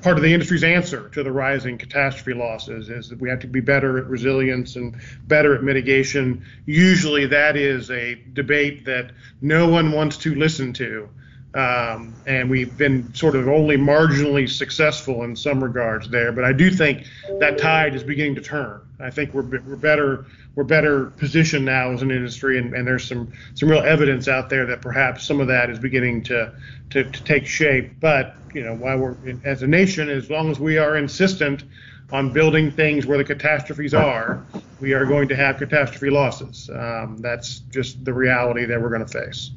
part 0.00 0.16
of 0.16 0.22
the 0.22 0.32
industry's 0.32 0.64
answer 0.64 1.08
to 1.10 1.22
the 1.22 1.30
rising 1.30 1.76
catastrophe 1.76 2.32
losses 2.32 2.88
is 2.88 3.08
that 3.10 3.20
we 3.20 3.28
have 3.28 3.40
to 3.40 3.46
be 3.46 3.60
better 3.60 3.98
at 3.98 4.06
resilience 4.06 4.76
and 4.76 4.96
better 5.26 5.54
at 5.54 5.62
mitigation. 5.62 6.44
Usually, 6.64 7.26
that 7.26 7.56
is 7.56 7.90
a 7.90 8.14
debate 8.32 8.86
that 8.86 9.12
no 9.40 9.68
one 9.68 9.92
wants 9.92 10.16
to 10.18 10.34
listen 10.34 10.72
to. 10.74 11.10
Um, 11.54 12.14
and 12.26 12.50
we've 12.50 12.76
been 12.76 13.12
sort 13.14 13.34
of 13.34 13.48
only 13.48 13.76
marginally 13.76 14.48
successful 14.48 15.22
in 15.24 15.34
some 15.34 15.64
regards 15.64 16.08
there. 16.08 16.30
But 16.30 16.44
I 16.44 16.52
do 16.52 16.70
think 16.70 17.06
that 17.40 17.58
tide 17.58 17.94
is 17.94 18.04
beginning 18.04 18.34
to 18.34 18.42
turn. 18.42 18.80
I 19.00 19.10
think 19.10 19.32
we're 19.32 19.42
we're 19.42 19.76
better 19.76 20.26
we're 20.54 20.64
better 20.64 21.06
positioned 21.06 21.64
now 21.64 21.92
as 21.92 22.02
an 22.02 22.10
industry, 22.10 22.58
and, 22.58 22.74
and 22.74 22.86
there's 22.86 23.08
some 23.08 23.32
some 23.54 23.70
real 23.70 23.80
evidence 23.80 24.28
out 24.28 24.50
there 24.50 24.66
that 24.66 24.82
perhaps 24.82 25.26
some 25.26 25.40
of 25.40 25.46
that 25.46 25.70
is 25.70 25.78
beginning 25.78 26.24
to, 26.24 26.52
to 26.90 27.04
to 27.04 27.24
take 27.24 27.46
shape. 27.46 27.92
But 28.00 28.34
you 28.52 28.62
know, 28.62 28.74
while 28.74 28.98
we're 28.98 29.16
as 29.44 29.62
a 29.62 29.66
nation, 29.66 30.08
as 30.08 30.28
long 30.28 30.50
as 30.50 30.58
we 30.58 30.76
are 30.76 30.96
insistent 30.96 31.64
on 32.10 32.32
building 32.32 32.70
things 32.70 33.06
where 33.06 33.18
the 33.18 33.24
catastrophes 33.24 33.94
are, 33.94 34.44
we 34.80 34.94
are 34.94 35.04
going 35.04 35.28
to 35.28 35.36
have 35.36 35.58
catastrophe 35.58 36.10
losses. 36.10 36.68
Um, 36.70 37.18
that's 37.20 37.60
just 37.70 38.04
the 38.04 38.12
reality 38.12 38.64
that 38.64 38.80
we're 38.80 38.88
going 38.88 39.06
to 39.06 39.12
face. 39.12 39.50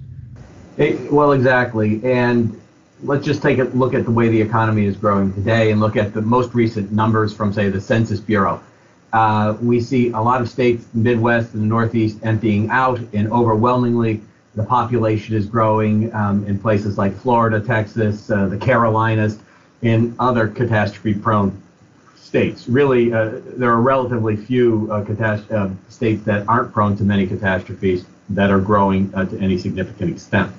Hey, 0.77 0.95
well, 1.09 1.33
exactly. 1.33 2.01
And 2.03 2.59
let's 3.03 3.25
just 3.25 3.41
take 3.41 3.59
a 3.59 3.65
look 3.65 3.93
at 3.93 4.05
the 4.05 4.11
way 4.11 4.29
the 4.29 4.41
economy 4.41 4.85
is 4.85 4.95
growing 4.95 5.33
today 5.33 5.71
and 5.71 5.81
look 5.81 5.97
at 5.97 6.13
the 6.13 6.21
most 6.21 6.53
recent 6.53 6.91
numbers 6.91 7.33
from, 7.33 7.51
say, 7.51 7.69
the 7.69 7.81
Census 7.81 8.21
Bureau. 8.21 8.61
Uh, 9.11 9.57
we 9.61 9.81
see 9.81 10.11
a 10.11 10.19
lot 10.19 10.41
of 10.41 10.47
states, 10.47 10.85
Midwest 10.93 11.53
and 11.53 11.63
the 11.63 11.67
Northeast, 11.67 12.19
emptying 12.23 12.69
out, 12.69 12.99
and 13.11 13.29
overwhelmingly, 13.31 14.21
the 14.55 14.63
population 14.63 15.35
is 15.35 15.45
growing 15.45 16.13
um, 16.13 16.45
in 16.45 16.57
places 16.57 16.97
like 16.97 17.13
Florida, 17.17 17.59
Texas, 17.59 18.31
uh, 18.31 18.47
the 18.47 18.57
Carolinas, 18.57 19.39
and 19.81 20.15
other 20.19 20.47
catastrophe-prone 20.47 21.61
states. 22.15 22.69
Really, 22.69 23.11
uh, 23.11 23.39
there 23.57 23.71
are 23.71 23.81
relatively 23.81 24.37
few 24.37 24.87
uh, 24.89 25.03
uh, 25.21 25.69
states 25.89 26.23
that 26.23 26.47
aren't 26.47 26.71
prone 26.71 26.95
to 26.95 27.03
many 27.03 27.27
catastrophes 27.27 28.05
that 28.35 28.51
are 28.51 28.59
growing 28.59 29.13
uh, 29.13 29.25
to 29.25 29.39
any 29.39 29.57
significant 29.57 30.11
extent. 30.11 30.51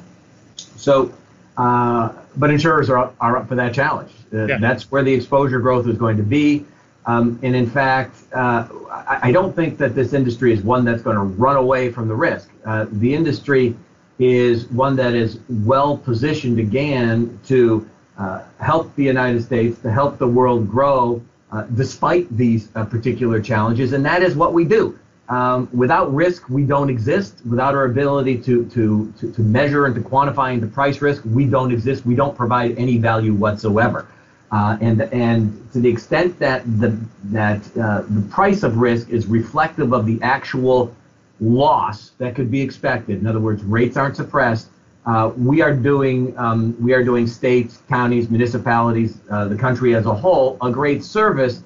So, 0.56 1.12
but 1.56 2.50
insurers 2.50 2.90
are 2.90 2.98
up, 2.98 3.16
are 3.20 3.36
up 3.36 3.48
for 3.48 3.54
that 3.54 3.74
challenge. 3.74 4.12
Yeah. 4.32 4.58
That's 4.58 4.90
where 4.90 5.02
the 5.02 5.12
exposure 5.12 5.60
growth 5.60 5.86
is 5.86 5.96
going 5.96 6.16
to 6.16 6.22
be. 6.22 6.64
Um, 7.04 7.38
and 7.42 7.56
in 7.56 7.68
fact, 7.68 8.16
uh, 8.32 8.68
I, 8.90 9.18
I, 9.24 9.32
don't 9.32 9.54
think 9.56 9.76
that 9.78 9.94
this 9.96 10.12
industry 10.12 10.52
is 10.52 10.62
one 10.62 10.84
that's 10.84 11.02
going 11.02 11.16
to 11.16 11.22
run 11.22 11.56
away 11.56 11.90
from 11.90 12.06
the 12.06 12.14
risk. 12.14 12.48
Uh, 12.64 12.86
the 12.92 13.12
industry 13.12 13.74
is 14.20 14.68
one 14.70 14.94
that 14.96 15.14
is 15.14 15.40
well 15.48 15.98
positioned 15.98 16.60
again 16.60 17.40
to 17.46 17.88
uh, 18.18 18.42
help 18.60 18.94
the 18.94 19.02
United 19.02 19.42
States, 19.42 19.80
to 19.80 19.90
help 19.90 20.18
the 20.18 20.26
world 20.26 20.70
grow 20.70 21.20
uh, 21.50 21.62
despite 21.74 22.34
these 22.36 22.68
uh, 22.76 22.84
particular 22.84 23.40
challenges. 23.40 23.94
And 23.94 24.04
that 24.04 24.22
is 24.22 24.36
what 24.36 24.52
we 24.52 24.64
do. 24.64 24.96
Um, 25.28 25.68
without 25.72 26.12
risk, 26.14 26.48
we 26.48 26.64
don't 26.64 26.90
exist. 26.90 27.40
Without 27.48 27.74
our 27.74 27.84
ability 27.84 28.38
to, 28.38 28.66
to, 28.66 29.12
to, 29.18 29.32
to 29.32 29.40
measure 29.40 29.86
and 29.86 29.94
to 29.94 30.00
quantify 30.00 30.52
and 30.52 30.60
to 30.60 30.66
price 30.66 31.00
risk, 31.00 31.22
we 31.24 31.46
don't 31.46 31.72
exist. 31.72 32.04
We 32.04 32.14
don't 32.14 32.36
provide 32.36 32.76
any 32.76 32.98
value 32.98 33.32
whatsoever. 33.32 34.06
Uh, 34.50 34.76
and 34.82 35.00
and 35.14 35.72
to 35.72 35.80
the 35.80 35.88
extent 35.88 36.38
that 36.38 36.62
the 36.78 36.94
that 37.24 37.60
uh, 37.78 38.02
the 38.10 38.20
price 38.28 38.62
of 38.62 38.76
risk 38.76 39.08
is 39.08 39.26
reflective 39.26 39.94
of 39.94 40.04
the 40.04 40.20
actual 40.20 40.94
loss 41.40 42.10
that 42.18 42.34
could 42.34 42.50
be 42.50 42.60
expected, 42.60 43.18
in 43.18 43.26
other 43.26 43.40
words, 43.40 43.62
rates 43.62 43.96
aren't 43.96 44.16
suppressed. 44.16 44.68
Uh, 45.06 45.32
we 45.36 45.62
are 45.62 45.74
doing 45.74 46.36
um, 46.38 46.76
we 46.78 46.92
are 46.92 47.02
doing 47.02 47.26
states, 47.26 47.78
counties, 47.88 48.28
municipalities, 48.28 49.16
uh, 49.30 49.48
the 49.48 49.56
country 49.56 49.94
as 49.94 50.04
a 50.04 50.14
whole 50.14 50.58
a 50.60 50.70
great 50.70 51.02
service 51.02 51.64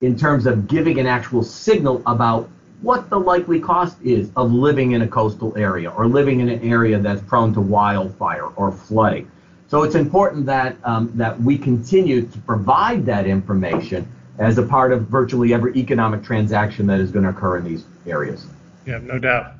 in 0.00 0.16
terms 0.16 0.46
of 0.46 0.66
giving 0.66 0.98
an 0.98 1.06
actual 1.06 1.42
signal 1.42 2.02
about 2.06 2.48
what 2.80 3.10
the 3.10 3.18
likely 3.18 3.60
cost 3.60 3.96
is 4.02 4.30
of 4.36 4.52
living 4.52 4.92
in 4.92 5.02
a 5.02 5.08
coastal 5.08 5.56
area 5.56 5.90
or 5.90 6.06
living 6.06 6.40
in 6.40 6.48
an 6.48 6.62
area 6.62 6.98
that's 6.98 7.22
prone 7.22 7.52
to 7.54 7.60
wildfire 7.60 8.44
or 8.44 8.70
flooding. 8.72 9.30
So 9.68 9.82
it's 9.82 9.94
important 9.94 10.46
that 10.46 10.76
um, 10.84 11.12
that 11.16 11.40
we 11.40 11.58
continue 11.58 12.26
to 12.26 12.38
provide 12.40 13.04
that 13.06 13.26
information 13.26 14.10
as 14.38 14.56
a 14.56 14.62
part 14.62 14.92
of 14.92 15.02
virtually 15.08 15.52
every 15.52 15.76
economic 15.76 16.22
transaction 16.22 16.86
that 16.86 17.00
is 17.00 17.10
going 17.10 17.24
to 17.24 17.30
occur 17.30 17.58
in 17.58 17.64
these 17.64 17.84
areas. 18.06 18.46
Yeah, 18.86 18.98
no 18.98 19.18
doubt. 19.18 19.54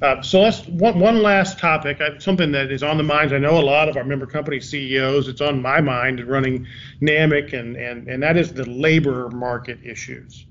Uh, 0.00 0.22
so 0.22 0.42
let's 0.42 0.64
one, 0.68 1.00
one 1.00 1.22
last 1.22 1.58
topic, 1.58 2.00
something 2.20 2.52
that 2.52 2.70
is 2.70 2.84
on 2.84 2.98
the 2.98 3.02
minds. 3.02 3.32
I 3.32 3.38
know 3.38 3.58
a 3.58 3.64
lot 3.64 3.88
of 3.88 3.96
our 3.96 4.04
member 4.04 4.26
company 4.26 4.60
CEOs. 4.60 5.26
It's 5.26 5.40
on 5.40 5.60
my 5.60 5.80
mind 5.80 6.24
running 6.24 6.68
NAMIC, 7.00 7.52
and 7.52 7.74
and 7.76 8.06
and 8.06 8.22
that 8.22 8.36
is 8.36 8.52
the 8.52 8.68
labor 8.68 9.28
market 9.30 9.80
issues. 9.82 10.44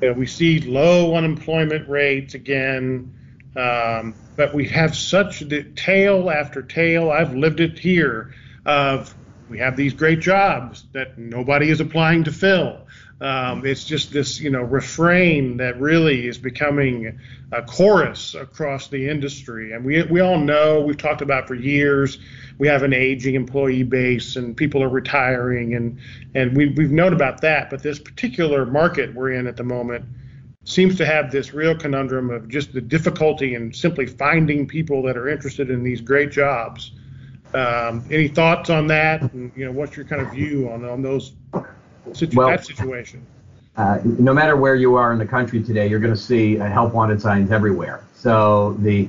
You 0.00 0.08
know, 0.08 0.14
we 0.14 0.26
see 0.26 0.60
low 0.60 1.14
unemployment 1.14 1.88
rates 1.88 2.34
again. 2.34 3.14
Um, 3.56 4.14
but 4.36 4.54
we 4.54 4.68
have 4.68 4.96
such 4.96 5.40
the 5.40 5.64
tale 5.64 6.30
after 6.30 6.62
tale. 6.62 7.10
I've 7.10 7.34
lived 7.34 7.60
it 7.60 7.78
here 7.78 8.34
of 8.64 9.14
we 9.48 9.58
have 9.58 9.76
these 9.76 9.94
great 9.94 10.20
jobs 10.20 10.84
that 10.92 11.18
nobody 11.18 11.70
is 11.70 11.80
applying 11.80 12.24
to 12.24 12.32
fill. 12.32 12.86
Um, 13.20 13.66
it's 13.66 13.84
just 13.84 14.12
this, 14.12 14.38
you 14.40 14.50
know, 14.50 14.62
refrain 14.62 15.56
that 15.56 15.80
really 15.80 16.28
is 16.28 16.38
becoming 16.38 17.18
a 17.50 17.62
chorus 17.62 18.36
across 18.36 18.88
the 18.88 19.08
industry. 19.08 19.72
And 19.72 19.84
we, 19.84 20.02
we 20.04 20.20
all 20.20 20.38
know, 20.38 20.80
we've 20.80 20.96
talked 20.96 21.20
about 21.20 21.48
for 21.48 21.56
years, 21.56 22.18
we 22.58 22.68
have 22.68 22.84
an 22.84 22.92
aging 22.92 23.34
employee 23.34 23.82
base 23.82 24.36
and 24.36 24.56
people 24.56 24.82
are 24.84 24.88
retiring, 24.88 25.74
and, 25.74 25.98
and 26.34 26.56
we, 26.56 26.66
we've 26.66 26.92
known 26.92 27.12
about 27.12 27.40
that. 27.40 27.70
But 27.70 27.82
this 27.82 27.98
particular 27.98 28.64
market 28.66 29.12
we're 29.14 29.32
in 29.32 29.48
at 29.48 29.56
the 29.56 29.64
moment 29.64 30.04
seems 30.62 30.96
to 30.98 31.06
have 31.06 31.32
this 31.32 31.52
real 31.52 31.74
conundrum 31.74 32.30
of 32.30 32.48
just 32.48 32.72
the 32.72 32.80
difficulty 32.80 33.54
in 33.54 33.72
simply 33.72 34.06
finding 34.06 34.68
people 34.68 35.02
that 35.02 35.16
are 35.16 35.28
interested 35.28 35.70
in 35.70 35.82
these 35.82 36.00
great 36.00 36.30
jobs. 36.30 36.92
Um, 37.54 38.04
any 38.10 38.28
thoughts 38.28 38.68
on 38.70 38.86
that? 38.88 39.22
And, 39.32 39.50
you 39.56 39.64
know, 39.64 39.72
what's 39.72 39.96
your 39.96 40.04
kind 40.04 40.20
of 40.20 40.30
view 40.30 40.70
on 40.70 40.84
on 40.84 41.00
those 41.00 41.32
situ- 42.12 42.36
well, 42.36 42.48
that 42.48 42.64
situation? 42.64 43.24
Uh, 43.76 44.00
no 44.04 44.34
matter 44.34 44.56
where 44.56 44.74
you 44.74 44.96
are 44.96 45.12
in 45.12 45.18
the 45.18 45.26
country 45.26 45.62
today, 45.62 45.86
you're 45.86 46.00
going 46.00 46.14
to 46.14 46.20
see 46.20 46.58
uh, 46.58 46.68
help 46.68 46.92
wanted 46.92 47.20
signs 47.20 47.52
everywhere. 47.52 48.04
So 48.14 48.74
the 48.80 49.08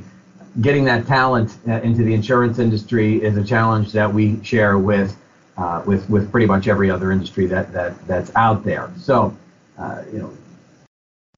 getting 0.61 0.85
that 0.85 1.07
talent 1.07 1.57
uh, 1.67 1.73
into 1.81 2.03
the 2.03 2.13
insurance 2.13 2.59
industry 2.59 3.21
is 3.23 3.37
a 3.37 3.43
challenge 3.43 3.91
that 3.93 4.11
we 4.13 4.43
share 4.43 4.77
with 4.77 5.17
uh, 5.57 5.83
with 5.85 6.09
with 6.09 6.31
pretty 6.31 6.45
much 6.45 6.67
every 6.67 6.89
other 6.91 7.11
industry 7.11 7.45
that 7.47 7.71
that 7.73 8.07
that's 8.07 8.31
out 8.35 8.63
there. 8.63 8.91
So 8.97 9.35
uh, 9.77 10.03
you 10.11 10.19
know 10.19 10.33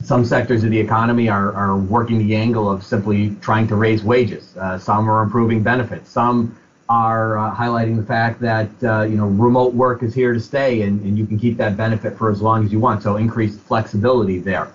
some 0.01 0.25
sectors 0.25 0.63
of 0.63 0.71
the 0.71 0.79
economy 0.79 1.29
are, 1.29 1.53
are 1.53 1.77
working 1.77 2.17
the 2.17 2.35
angle 2.35 2.69
of 2.69 2.83
simply 2.83 3.35
trying 3.41 3.67
to 3.67 3.75
raise 3.75 4.03
wages. 4.03 4.57
Uh, 4.57 4.77
some 4.77 5.09
are 5.09 5.21
improving 5.21 5.61
benefits. 5.61 6.09
Some 6.09 6.57
are 6.91 7.37
uh, 7.37 7.55
highlighting 7.55 7.95
the 7.95 8.03
fact 8.03 8.41
that 8.41 8.69
uh, 8.83 9.03
you 9.03 9.15
know 9.15 9.27
remote 9.27 9.73
work 9.73 10.03
is 10.03 10.13
here 10.13 10.33
to 10.33 10.41
stay, 10.41 10.81
and, 10.81 11.01
and 11.05 11.17
you 11.17 11.25
can 11.25 11.39
keep 11.39 11.55
that 11.55 11.77
benefit 11.77 12.17
for 12.17 12.29
as 12.29 12.41
long 12.41 12.65
as 12.65 12.73
you 12.73 12.81
want. 12.81 13.01
So 13.01 13.15
increased 13.15 13.61
flexibility 13.61 14.39
there. 14.39 14.67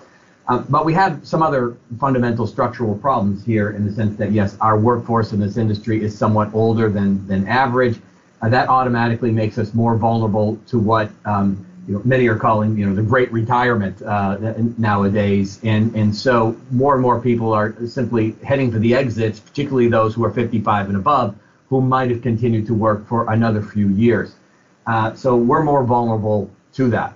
Uh, 0.47 0.59
but 0.69 0.83
we 0.83 0.93
have 0.93 1.19
some 1.27 1.43
other 1.43 1.77
fundamental 1.99 2.47
structural 2.47 2.97
problems 2.97 3.45
here 3.45 3.71
in 3.71 3.85
the 3.85 3.91
sense 3.91 4.17
that 4.17 4.31
yes, 4.31 4.57
our 4.61 4.79
workforce 4.79 5.31
in 5.31 5.39
this 5.39 5.57
industry 5.57 6.03
is 6.03 6.17
somewhat 6.17 6.51
older 6.55 6.89
than 6.89 7.25
than 7.27 7.47
average. 7.47 7.99
Uh, 8.41 8.49
that 8.49 8.67
automatically 8.67 9.31
makes 9.31 9.59
us 9.59 9.75
more 9.75 9.95
vulnerable 9.95 10.57
to 10.67 10.79
what 10.79 11.11
um, 11.25 11.63
you 11.87 11.93
know, 11.93 12.01
many 12.03 12.27
are 12.27 12.35
calling, 12.35 12.75
you 12.77 12.85
know, 12.87 12.95
the 12.95 13.01
great 13.03 13.31
retirement 13.31 14.01
uh, 14.01 14.37
nowadays. 14.77 15.59
And, 15.63 15.95
and 15.95 16.13
so 16.13 16.55
more 16.71 16.93
and 16.93 17.01
more 17.01 17.19
people 17.19 17.53
are 17.53 17.75
simply 17.87 18.35
heading 18.43 18.71
for 18.71 18.79
the 18.79 18.93
exits, 18.93 19.39
particularly 19.39 19.87
those 19.87 20.13
who 20.13 20.23
are 20.25 20.31
55 20.31 20.89
and 20.89 20.97
above, 20.97 21.35
who 21.69 21.81
might 21.81 22.09
have 22.09 22.21
continued 22.21 22.65
to 22.67 22.73
work 22.73 23.07
for 23.07 23.31
another 23.31 23.61
few 23.61 23.89
years. 23.89 24.35
Uh, 24.85 25.13
so 25.13 25.35
we're 25.35 25.63
more 25.63 25.83
vulnerable 25.83 26.49
to 26.73 26.89
that. 26.89 27.13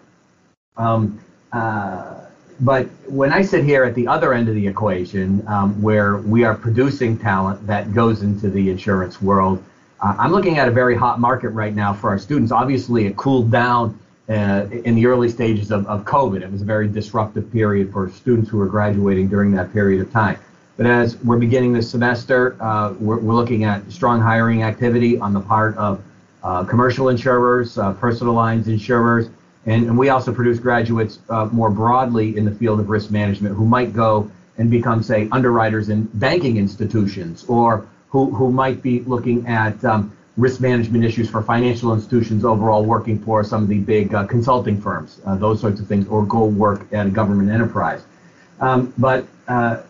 Um, 0.78 1.20
uh, 1.54 2.22
but 2.60 2.86
when 3.08 3.34
I 3.34 3.42
sit 3.42 3.64
here 3.64 3.84
at 3.84 3.96
the 3.96 4.08
other 4.08 4.34
end 4.34 4.48
of 4.50 4.56
the 4.56 4.68
equation, 4.68 5.44
um, 5.48 5.82
where 5.82 6.18
we 6.18 6.44
are 6.44 6.54
producing 6.54 7.18
talent 7.18 7.66
that 7.66 7.94
goes 7.94 8.22
into 8.22 8.50
the 8.50 8.70
insurance 8.70 9.22
world, 9.22 9.64
uh, 10.02 10.16
I'm 10.20 10.32
looking 10.32 10.58
at 10.58 10.68
a 10.68 10.72
very 10.72 10.96
hot 10.96 11.20
market 11.20 11.50
right 11.50 11.74
now 11.74 11.94
for 11.94 12.10
our 12.10 12.20
students. 12.20 12.52
Obviously, 12.52 13.06
it 13.06 13.16
cooled 13.18 13.52
down 13.52 13.98
uh, 14.30 14.66
in 14.86 14.96
the 14.96 15.06
early 15.06 15.30
stages 15.30 15.72
of, 15.72 15.88
of 15.88 16.06
COVID. 16.06 16.42
It 16.42 16.52
was 16.52 16.62
a 16.62 16.66
very 16.66 16.88
disruptive 16.88 17.52
period 17.52 17.92
for 17.92 18.10
students 18.10 18.50
who 18.50 18.58
were 18.58 18.68
graduating 18.68 19.28
during 19.28 19.52
that 19.52 19.74
period 19.74 20.02
of 20.02 20.12
time. 20.12 20.40
But 20.78 20.86
as 20.86 21.18
we're 21.18 21.38
beginning 21.38 21.74
this 21.74 21.90
semester, 21.90 22.56
uh, 22.62 22.94
we're, 23.00 23.20
we're, 23.20 23.34
looking 23.34 23.66
at 23.66 23.92
strong 23.92 24.22
hiring 24.22 24.64
activity 24.64 25.18
on 25.18 25.34
the 25.34 25.42
part 25.42 25.78
of 25.78 26.02
uh, 26.44 26.64
commercial 26.64 27.10
insurers, 27.10 27.78
uh, 27.78 27.94
personal 27.94 28.34
lines 28.34 28.68
insurers, 28.68 29.30
and, 29.66 29.86
and, 29.86 29.98
we 29.98 30.10
also 30.10 30.34
produce 30.34 30.58
graduates 30.58 31.20
uh, 31.30 31.46
more 31.52 31.70
broadly 31.70 32.36
in 32.36 32.46
the 32.46 32.52
field 32.52 32.80
of 32.80 32.90
risk 32.90 33.12
management 33.12 33.56
who 33.56 33.66
might 33.66 33.94
go 33.94 34.32
and 34.58 34.72
become, 34.72 35.04
say, 35.04 35.28
underwriters 35.32 35.90
in 35.90 36.04
banking 36.16 36.58
institutions 36.58 37.46
or 37.48 37.88
who, 38.10 38.34
who 38.34 38.52
might 38.52 38.82
be 38.82 39.02
looking 39.02 39.46
at 39.48 39.84
um, 39.86 40.16
risk 40.38 40.62
management 40.62 41.04
issues 41.04 41.30
for 41.30 41.44
financial 41.44 41.94
institutions 41.94 42.44
overall 42.44 42.84
working 42.84 43.20
for 43.20 43.44
some 43.44 43.64
of 43.64 43.70
the 43.70 43.80
big 43.80 44.14
uh, 44.14 44.26
consulting 44.26 44.80
firms, 44.80 45.20
uh, 45.26 45.36
those 45.36 45.60
sorts 45.60 45.80
of 45.80 45.88
things, 45.88 46.08
or 46.08 46.26
go 46.26 46.46
work 46.46 46.92
at 46.94 47.06
a 47.06 47.10
government 47.10 47.50
enterprise. 47.50 48.04
Um, 48.60 48.94
but 48.98 49.28
uh, 49.48 49.82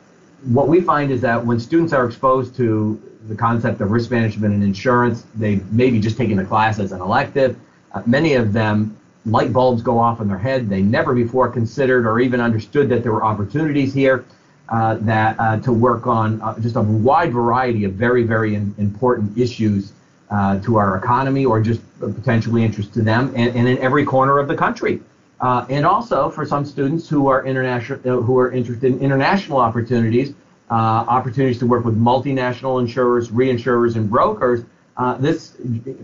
what 0.43 0.67
we 0.67 0.81
find 0.81 1.11
is 1.11 1.21
that 1.21 1.45
when 1.45 1.59
students 1.59 1.93
are 1.93 2.05
exposed 2.05 2.55
to 2.55 3.01
the 3.27 3.35
concept 3.35 3.81
of 3.81 3.91
risk 3.91 4.09
management 4.11 4.53
and 4.53 4.63
insurance, 4.63 5.25
they 5.35 5.61
maybe 5.71 5.99
just 5.99 6.17
taking 6.17 6.37
the 6.37 6.45
class 6.45 6.79
as 6.79 6.91
an 6.91 7.01
elective. 7.01 7.57
Uh, 7.93 8.01
many 8.05 8.33
of 8.33 8.53
them, 8.53 8.97
light 9.25 9.53
bulbs 9.53 9.81
go 9.81 9.99
off 9.99 10.19
in 10.19 10.27
their 10.27 10.37
head. 10.37 10.67
They 10.67 10.81
never 10.81 11.13
before 11.13 11.49
considered 11.49 12.07
or 12.07 12.19
even 12.19 12.41
understood 12.41 12.89
that 12.89 13.03
there 13.03 13.11
were 13.11 13.23
opportunities 13.23 13.93
here 13.93 14.25
uh, 14.69 14.95
that 15.01 15.35
uh, 15.39 15.59
to 15.59 15.71
work 15.71 16.07
on 16.07 16.41
uh, 16.41 16.57
just 16.59 16.75
a 16.75 16.81
wide 16.81 17.31
variety 17.31 17.83
of 17.83 17.93
very, 17.93 18.23
very 18.23 18.55
in, 18.55 18.73
important 18.77 19.37
issues 19.37 19.93
uh, 20.31 20.59
to 20.61 20.77
our 20.77 20.97
economy 20.97 21.45
or 21.45 21.61
just 21.61 21.81
potentially 21.99 22.63
interest 22.63 22.93
to 22.93 23.01
them 23.01 23.31
and, 23.35 23.55
and 23.55 23.67
in 23.67 23.77
every 23.79 24.05
corner 24.05 24.39
of 24.39 24.47
the 24.47 24.55
country. 24.55 25.01
Uh, 25.41 25.65
and 25.69 25.85
also 25.85 26.29
for 26.29 26.45
some 26.45 26.63
students 26.63 27.09
who 27.09 27.27
are 27.27 27.43
international, 27.45 27.99
uh, 28.05 28.21
who 28.21 28.37
are 28.37 28.51
interested 28.51 28.93
in 28.93 28.99
international 28.99 29.57
opportunities, 29.57 30.35
uh, 30.69 30.73
opportunities 30.73 31.57
to 31.57 31.65
work 31.65 31.83
with 31.83 31.99
multinational 31.99 32.79
insurers, 32.79 33.29
reinsurers, 33.29 33.95
and 33.95 34.09
brokers. 34.09 34.63
Uh, 34.97 35.15
this 35.15 35.57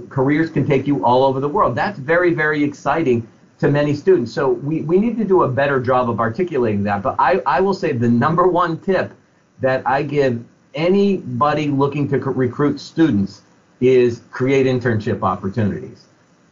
careers 0.09 0.49
can 0.49 0.65
take 0.65 0.87
you 0.87 1.05
all 1.05 1.23
over 1.23 1.39
the 1.39 1.47
world. 1.47 1.75
That's 1.75 1.99
very, 1.99 2.33
very 2.33 2.63
exciting 2.63 3.27
to 3.59 3.69
many 3.69 3.93
students. 3.93 4.33
So 4.33 4.49
we, 4.49 4.81
we 4.81 4.97
need 4.97 5.17
to 5.17 5.23
do 5.23 5.43
a 5.43 5.47
better 5.47 5.79
job 5.79 6.09
of 6.09 6.19
articulating 6.19 6.83
that. 6.83 7.03
But 7.03 7.15
I, 7.19 7.41
I 7.45 7.61
will 7.61 7.73
say 7.75 7.91
the 7.91 8.09
number 8.09 8.47
one 8.47 8.79
tip 8.79 9.13
that 9.61 9.85
I 9.85 10.01
give 10.01 10.43
anybody 10.73 11.67
looking 11.67 12.07
to 12.09 12.17
recruit 12.17 12.79
students 12.79 13.43
is 13.81 14.21
create 14.31 14.65
internship 14.65 15.21
opportunities 15.21 16.05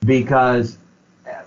because 0.05 0.77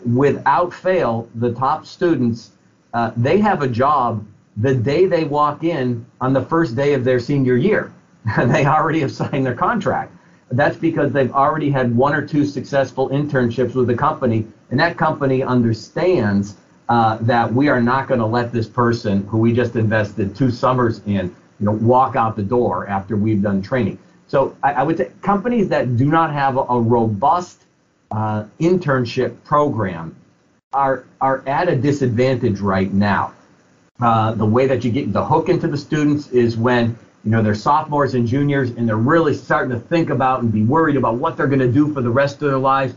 without 0.05 0.73
fail, 0.73 1.29
the 1.35 1.53
top 1.53 1.87
students, 1.87 2.51
uh, 2.95 3.13
they 3.17 3.39
have 3.39 3.63
a 3.63 3.69
job 3.69 4.27
the 4.57 4.75
day 4.75 5.07
they 5.07 5.25
walk 5.25 5.63
in 5.63 6.05
on 6.21 6.33
the 6.33 6.43
first 6.43 6.75
day 6.75 6.95
of 6.95 7.05
their 7.05 7.21
senior 7.21 7.57
year. 7.57 7.93
they 8.37 8.67
already 8.67 9.01
have 9.01 9.13
signed 9.13 9.47
their 9.47 9.55
contract. 9.55 10.13
That's 10.51 10.77
because 10.77 11.13
they've 11.13 11.33
already 11.33 11.71
had 11.71 11.95
one 11.95 12.15
or 12.15 12.27
two 12.27 12.45
successful 12.45 13.09
internships 13.11 13.75
with 13.75 13.87
the 13.87 13.95
company, 13.95 14.47
and 14.71 14.81
that 14.81 14.97
company 14.97 15.43
understands 15.43 16.57
uh, 16.89 17.19
that 17.21 17.53
we 17.53 17.69
are 17.69 17.83
not 17.83 18.09
going 18.09 18.21
to 18.21 18.27
let 18.27 18.51
this 18.51 18.67
person 18.67 19.27
who 19.27 19.39
we 19.39 19.53
just 19.53 19.77
invested 19.77 20.35
two 20.35 20.51
summers 20.51 21.03
in, 21.07 21.27
you 21.61 21.67
know, 21.67 21.73
walk 21.73 22.17
out 22.17 22.35
the 22.35 22.43
door 22.43 22.87
after 22.89 23.15
we've 23.15 23.43
done 23.43 23.61
training. 23.61 23.99
So 24.27 24.57
I, 24.63 24.73
I 24.73 24.83
would 24.83 24.97
say 24.97 25.11
companies 25.21 25.69
that 25.69 25.97
do 25.97 26.07
not 26.07 26.33
have 26.33 26.57
a, 26.57 26.61
a 26.61 26.81
robust 26.81 27.65
uh, 28.11 28.45
internship 28.61 29.43
program 29.45 30.17
are 30.73 31.05
are 31.21 31.43
at 31.47 31.69
a 31.69 31.77
disadvantage 31.77 32.61
right 32.61 32.93
now. 32.93 33.33
Uh, 34.01 34.33
the 34.33 34.45
way 34.45 34.67
that 34.67 34.85
you 34.85 34.91
get 34.91 35.13
the 35.13 35.25
hook 35.25 35.49
into 35.49 35.67
the 35.67 35.77
students 35.77 36.29
is 36.29 36.57
when 36.57 36.97
you 37.25 37.31
know 37.31 37.43
they're 37.43 37.55
sophomores 37.55 38.15
and 38.15 38.27
juniors 38.27 38.71
and 38.71 38.89
they're 38.89 38.97
really 38.97 39.35
starting 39.35 39.71
to 39.71 39.81
think 39.81 40.11
about 40.11 40.43
and 40.43 40.53
be 40.53 40.63
worried 40.63 40.97
about 40.97 41.17
what 41.17 41.37
they're 41.37 41.49
going 41.49 41.59
to 41.59 41.73
do 41.73 41.93
for 41.93 42.01
the 42.01 42.11
rest 42.11 42.35
of 42.37 42.49
their 42.49 42.59
lives. 42.59 42.95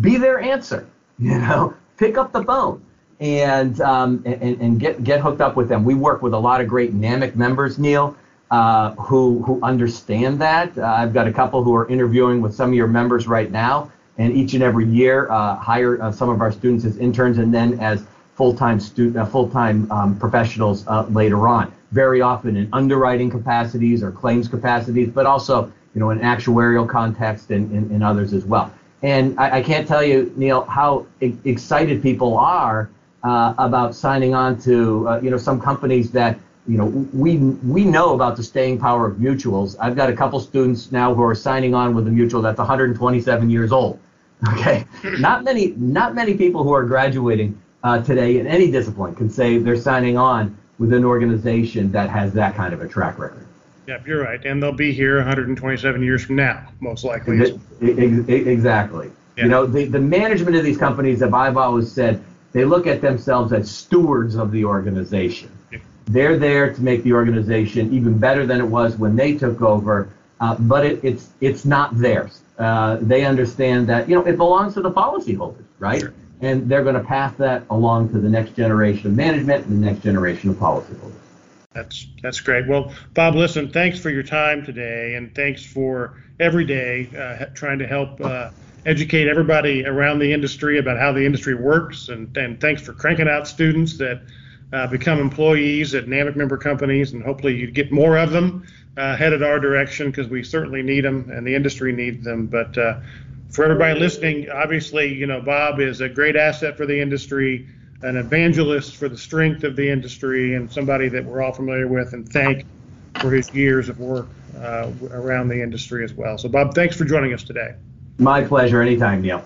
Be 0.00 0.16
their 0.16 0.40
answer. 0.40 0.86
You 1.20 1.36
know, 1.40 1.74
pick 1.96 2.16
up 2.16 2.30
the 2.30 2.44
phone 2.44 2.80
and 3.18 3.80
um, 3.80 4.22
and, 4.24 4.60
and 4.60 4.78
get 4.78 5.02
get 5.02 5.20
hooked 5.20 5.40
up 5.40 5.56
with 5.56 5.68
them. 5.68 5.84
We 5.84 5.94
work 5.94 6.22
with 6.22 6.32
a 6.32 6.38
lot 6.38 6.60
of 6.60 6.68
great 6.68 6.94
NAMIC 6.94 7.34
members, 7.34 7.76
Neil. 7.76 8.16
Uh, 8.50 8.92
who 8.92 9.42
who 9.42 9.60
understand 9.62 10.40
that. 10.40 10.78
Uh, 10.78 10.86
I've 10.86 11.12
got 11.12 11.26
a 11.26 11.32
couple 11.32 11.62
who 11.62 11.74
are 11.74 11.86
interviewing 11.88 12.40
with 12.40 12.54
some 12.54 12.70
of 12.70 12.74
your 12.74 12.86
members 12.86 13.26
right 13.26 13.50
now, 13.50 13.92
and 14.18 14.36
each 14.36 14.54
and 14.54 14.62
every 14.62 14.86
year 14.86 15.30
uh, 15.30 15.56
hire 15.56 16.02
uh, 16.02 16.12
some 16.12 16.28
of 16.28 16.40
our 16.40 16.52
students 16.52 16.84
as 16.84 16.98
interns 16.98 17.38
and 17.38 17.54
then 17.54 17.78
as 17.80 18.04
full-time 18.34 18.78
student, 18.78 19.16
uh, 19.16 19.26
full-time 19.26 19.90
um, 19.90 20.16
professionals 20.18 20.86
uh, 20.86 21.04
later 21.10 21.48
on. 21.48 21.72
Very 21.90 22.20
often 22.20 22.56
in 22.56 22.68
underwriting 22.72 23.30
capacities 23.30 24.02
or 24.02 24.12
claims 24.12 24.46
capacities, 24.46 25.08
but 25.08 25.26
also 25.26 25.72
you 25.94 26.00
know 26.00 26.10
in 26.10 26.20
actuarial 26.20 26.88
context 26.88 27.50
and, 27.50 27.72
and, 27.72 28.04
others 28.04 28.32
as 28.32 28.44
well. 28.44 28.72
And 29.02 29.38
I, 29.40 29.58
I, 29.58 29.62
can't 29.62 29.88
tell 29.88 30.04
you, 30.04 30.32
Neil, 30.36 30.64
how 30.64 31.06
e- 31.20 31.34
excited 31.44 32.02
people 32.02 32.36
are 32.36 32.90
uh, 33.24 33.54
about 33.58 33.94
signing 33.94 34.34
on 34.34 34.60
to 34.60 35.08
uh, 35.08 35.20
you 35.20 35.30
know 35.30 35.38
some 35.38 35.60
companies 35.60 36.10
that 36.12 36.38
you 36.68 36.76
know 36.76 36.86
we 37.12 37.38
we 37.38 37.84
know 37.84 38.14
about 38.14 38.36
the 38.36 38.42
staying 38.42 38.78
power 38.78 39.06
of 39.06 39.16
mutuals. 39.16 39.76
I've 39.80 39.96
got 39.96 40.10
a 40.10 40.16
couple 40.16 40.38
students 40.40 40.92
now 40.92 41.14
who 41.14 41.22
are 41.22 41.34
signing 41.34 41.74
on 41.74 41.94
with 41.94 42.06
a 42.06 42.10
mutual 42.10 42.42
that's 42.42 42.58
127 42.58 43.50
years 43.50 43.72
old. 43.72 43.98
Okay, 44.52 44.84
not 45.18 45.42
many, 45.42 45.68
not 45.76 46.14
many 46.14 46.34
people 46.34 46.62
who 46.62 46.72
are 46.72 46.84
graduating 46.84 47.60
uh, 47.82 48.00
today 48.02 48.38
in 48.38 48.46
any 48.46 48.70
discipline 48.70 49.14
can 49.14 49.28
say 49.28 49.58
they're 49.58 49.76
signing 49.76 50.16
on 50.16 50.56
with 50.78 50.92
an 50.92 51.04
organization 51.04 51.90
that 51.92 52.08
has 52.08 52.32
that 52.34 52.54
kind 52.54 52.72
of 52.72 52.80
a 52.80 52.88
track 52.88 53.18
record. 53.18 53.46
Yep, 53.88 54.06
you're 54.06 54.22
right, 54.22 54.44
and 54.44 54.62
they'll 54.62 54.70
be 54.70 54.92
here 54.92 55.16
127 55.16 56.02
years 56.02 56.24
from 56.24 56.36
now, 56.36 56.68
most 56.80 57.04
likely. 57.04 57.58
Exactly. 57.80 59.10
Yeah. 59.36 59.44
You 59.44 59.48
know, 59.48 59.66
the, 59.66 59.86
the 59.86 59.98
management 59.98 60.56
of 60.56 60.64
these 60.64 60.78
companies, 60.78 61.22
as 61.22 61.32
I've 61.32 61.56
always 61.56 61.90
said, 61.90 62.22
they 62.52 62.64
look 62.64 62.86
at 62.86 63.00
themselves 63.00 63.52
as 63.52 63.70
stewards 63.70 64.36
of 64.36 64.52
the 64.52 64.64
organization. 64.64 65.50
Yeah. 65.72 65.78
They're 66.06 66.38
there 66.38 66.72
to 66.72 66.80
make 66.80 67.02
the 67.02 67.12
organization 67.12 67.92
even 67.92 68.18
better 68.18 68.46
than 68.46 68.60
it 68.60 68.66
was 68.66 68.96
when 68.96 69.16
they 69.16 69.36
took 69.36 69.62
over, 69.62 70.10
uh, 70.40 70.54
but 70.56 70.86
it, 70.86 71.00
it's 71.02 71.30
it's 71.40 71.64
not 71.64 71.98
theirs 71.98 72.42
uh, 72.58 72.98
they 73.00 73.24
understand 73.24 73.86
that 73.88 74.08
you 74.08 74.14
know 74.14 74.26
it 74.26 74.36
belongs 74.36 74.74
to 74.74 74.80
the 74.80 74.90
policyholders, 74.90 75.64
right? 75.78 76.00
Sure. 76.00 76.14
And 76.40 76.68
they're 76.68 76.84
going 76.84 76.94
to 76.94 77.02
pass 77.02 77.34
that 77.36 77.64
along 77.70 78.10
to 78.10 78.20
the 78.20 78.28
next 78.28 78.54
generation 78.54 79.08
of 79.08 79.16
management 79.16 79.66
and 79.66 79.82
the 79.82 79.86
next 79.86 80.02
generation 80.04 80.50
of 80.50 80.56
policyholders. 80.56 81.12
That's 81.72 82.06
that's 82.22 82.40
great. 82.40 82.66
Well, 82.66 82.92
Bob, 83.14 83.34
listen, 83.34 83.70
thanks 83.70 83.98
for 83.98 84.10
your 84.10 84.22
time 84.22 84.64
today, 84.64 85.14
and 85.14 85.34
thanks 85.34 85.64
for 85.64 86.20
every 86.40 86.64
day 86.64 87.08
uh, 87.16 87.46
trying 87.54 87.78
to 87.78 87.86
help 87.86 88.20
uh, 88.20 88.50
educate 88.86 89.28
everybody 89.28 89.84
around 89.84 90.18
the 90.18 90.32
industry 90.32 90.78
about 90.78 90.98
how 90.98 91.12
the 91.12 91.24
industry 91.24 91.54
works, 91.54 92.08
and, 92.08 92.34
and 92.36 92.60
thanks 92.60 92.82
for 92.82 92.92
cranking 92.92 93.28
out 93.28 93.46
students 93.46 93.98
that 93.98 94.22
uh, 94.72 94.86
become 94.86 95.18
employees 95.18 95.94
at 95.94 96.06
NAMIC 96.06 96.36
member 96.36 96.56
companies, 96.56 97.12
and 97.12 97.22
hopefully 97.22 97.56
you 97.56 97.70
get 97.70 97.90
more 97.90 98.18
of 98.18 98.30
them 98.30 98.66
uh, 98.98 99.16
headed 99.16 99.42
our 99.42 99.58
direction 99.60 100.10
because 100.10 100.28
we 100.28 100.42
certainly 100.42 100.82
need 100.82 101.04
them 101.04 101.30
and 101.30 101.46
the 101.46 101.54
industry 101.54 101.92
needs 101.92 102.24
them. 102.24 102.46
But 102.46 102.76
uh, 102.76 103.00
for 103.48 103.64
everybody 103.64 103.98
listening, 103.98 104.50
obviously, 104.50 105.14
you 105.14 105.26
know, 105.26 105.40
Bob 105.40 105.80
is 105.80 106.00
a 106.00 106.08
great 106.08 106.36
asset 106.36 106.76
for 106.76 106.84
the 106.84 107.00
industry, 107.00 107.66
an 108.02 108.16
evangelist 108.16 108.96
for 108.96 109.08
the 109.08 109.16
strength 109.16 109.64
of 109.64 109.76
the 109.76 109.88
industry, 109.88 110.54
and 110.54 110.70
somebody 110.70 111.08
that 111.08 111.24
we're 111.24 111.42
all 111.42 111.52
familiar 111.52 111.86
with 111.86 112.12
and 112.12 112.28
thank 112.28 112.66
for 113.20 113.30
his 113.30 113.52
years 113.54 113.88
of 113.88 113.98
work 114.00 114.26
uh, 114.58 114.90
around 115.12 115.48
the 115.48 115.62
industry 115.62 116.04
as 116.04 116.12
well. 116.12 116.36
So, 116.36 116.48
Bob, 116.48 116.74
thanks 116.74 116.96
for 116.96 117.04
joining 117.04 117.32
us 117.32 117.42
today. 117.42 117.74
My 118.18 118.42
pleasure. 118.42 118.82
Anytime, 118.82 119.22
Neil. 119.22 119.44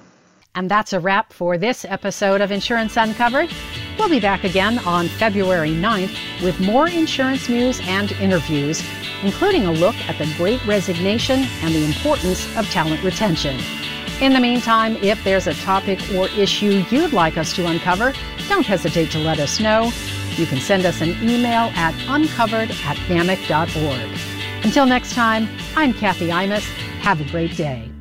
And 0.55 0.71
that's 0.71 0.93
a 0.93 1.01
wrap 1.01 1.33
for 1.33 1.57
this 1.57 1.85
episode 1.85 2.41
of 2.41 2.51
Insurance 2.51 2.97
Uncovered. 2.97 3.51
We'll 3.99 4.09
be 4.09 4.21
back 4.21 4.45
again 4.45 4.79
on 4.81 5.09
February 5.09 5.71
9th 5.71 6.43
with 6.43 6.59
more 6.61 6.89
insurance 6.89 7.49
news 7.49 7.81
and 7.85 8.13
interviews 8.13 8.83
including 9.23 9.67
a 9.67 9.73
look 9.73 9.95
at 10.09 10.19
the 10.19 10.33
great 10.37 10.65
resignation 10.67 11.45
and 11.63 11.75
the 11.75 11.85
importance 11.85 12.45
of 12.57 12.69
talent 12.71 13.03
retention. 13.03 13.59
In 14.21 14.33
the 14.33 14.41
meantime, 14.41 14.97
if 14.97 15.23
there's 15.25 15.47
a 15.47 15.55
topic 15.55 16.01
or 16.15 16.29
issue 16.29 16.85
you'd 16.91 17.13
like 17.13 17.37
us 17.37 17.53
to 17.55 17.67
uncover, 17.67 18.13
don't 18.49 18.67
hesitate 18.67 19.11
to 19.13 19.19
let 19.19 19.39
us 19.39 19.59
know. 19.59 19.91
You 20.37 20.47
can 20.47 20.61
send 20.61 20.85
us 20.85 21.01
an 21.01 21.11
email 21.23 21.71
at 21.75 21.95
uncovered 22.09 22.71
at. 22.71 24.65
Until 24.65 24.87
next 24.87 25.15
time, 25.15 25.49
I'm 25.77 25.93
Kathy 25.93 26.29
Imus. 26.29 26.65
Have 27.01 27.21
a 27.21 27.25
great 27.31 27.57
day. 27.57 27.92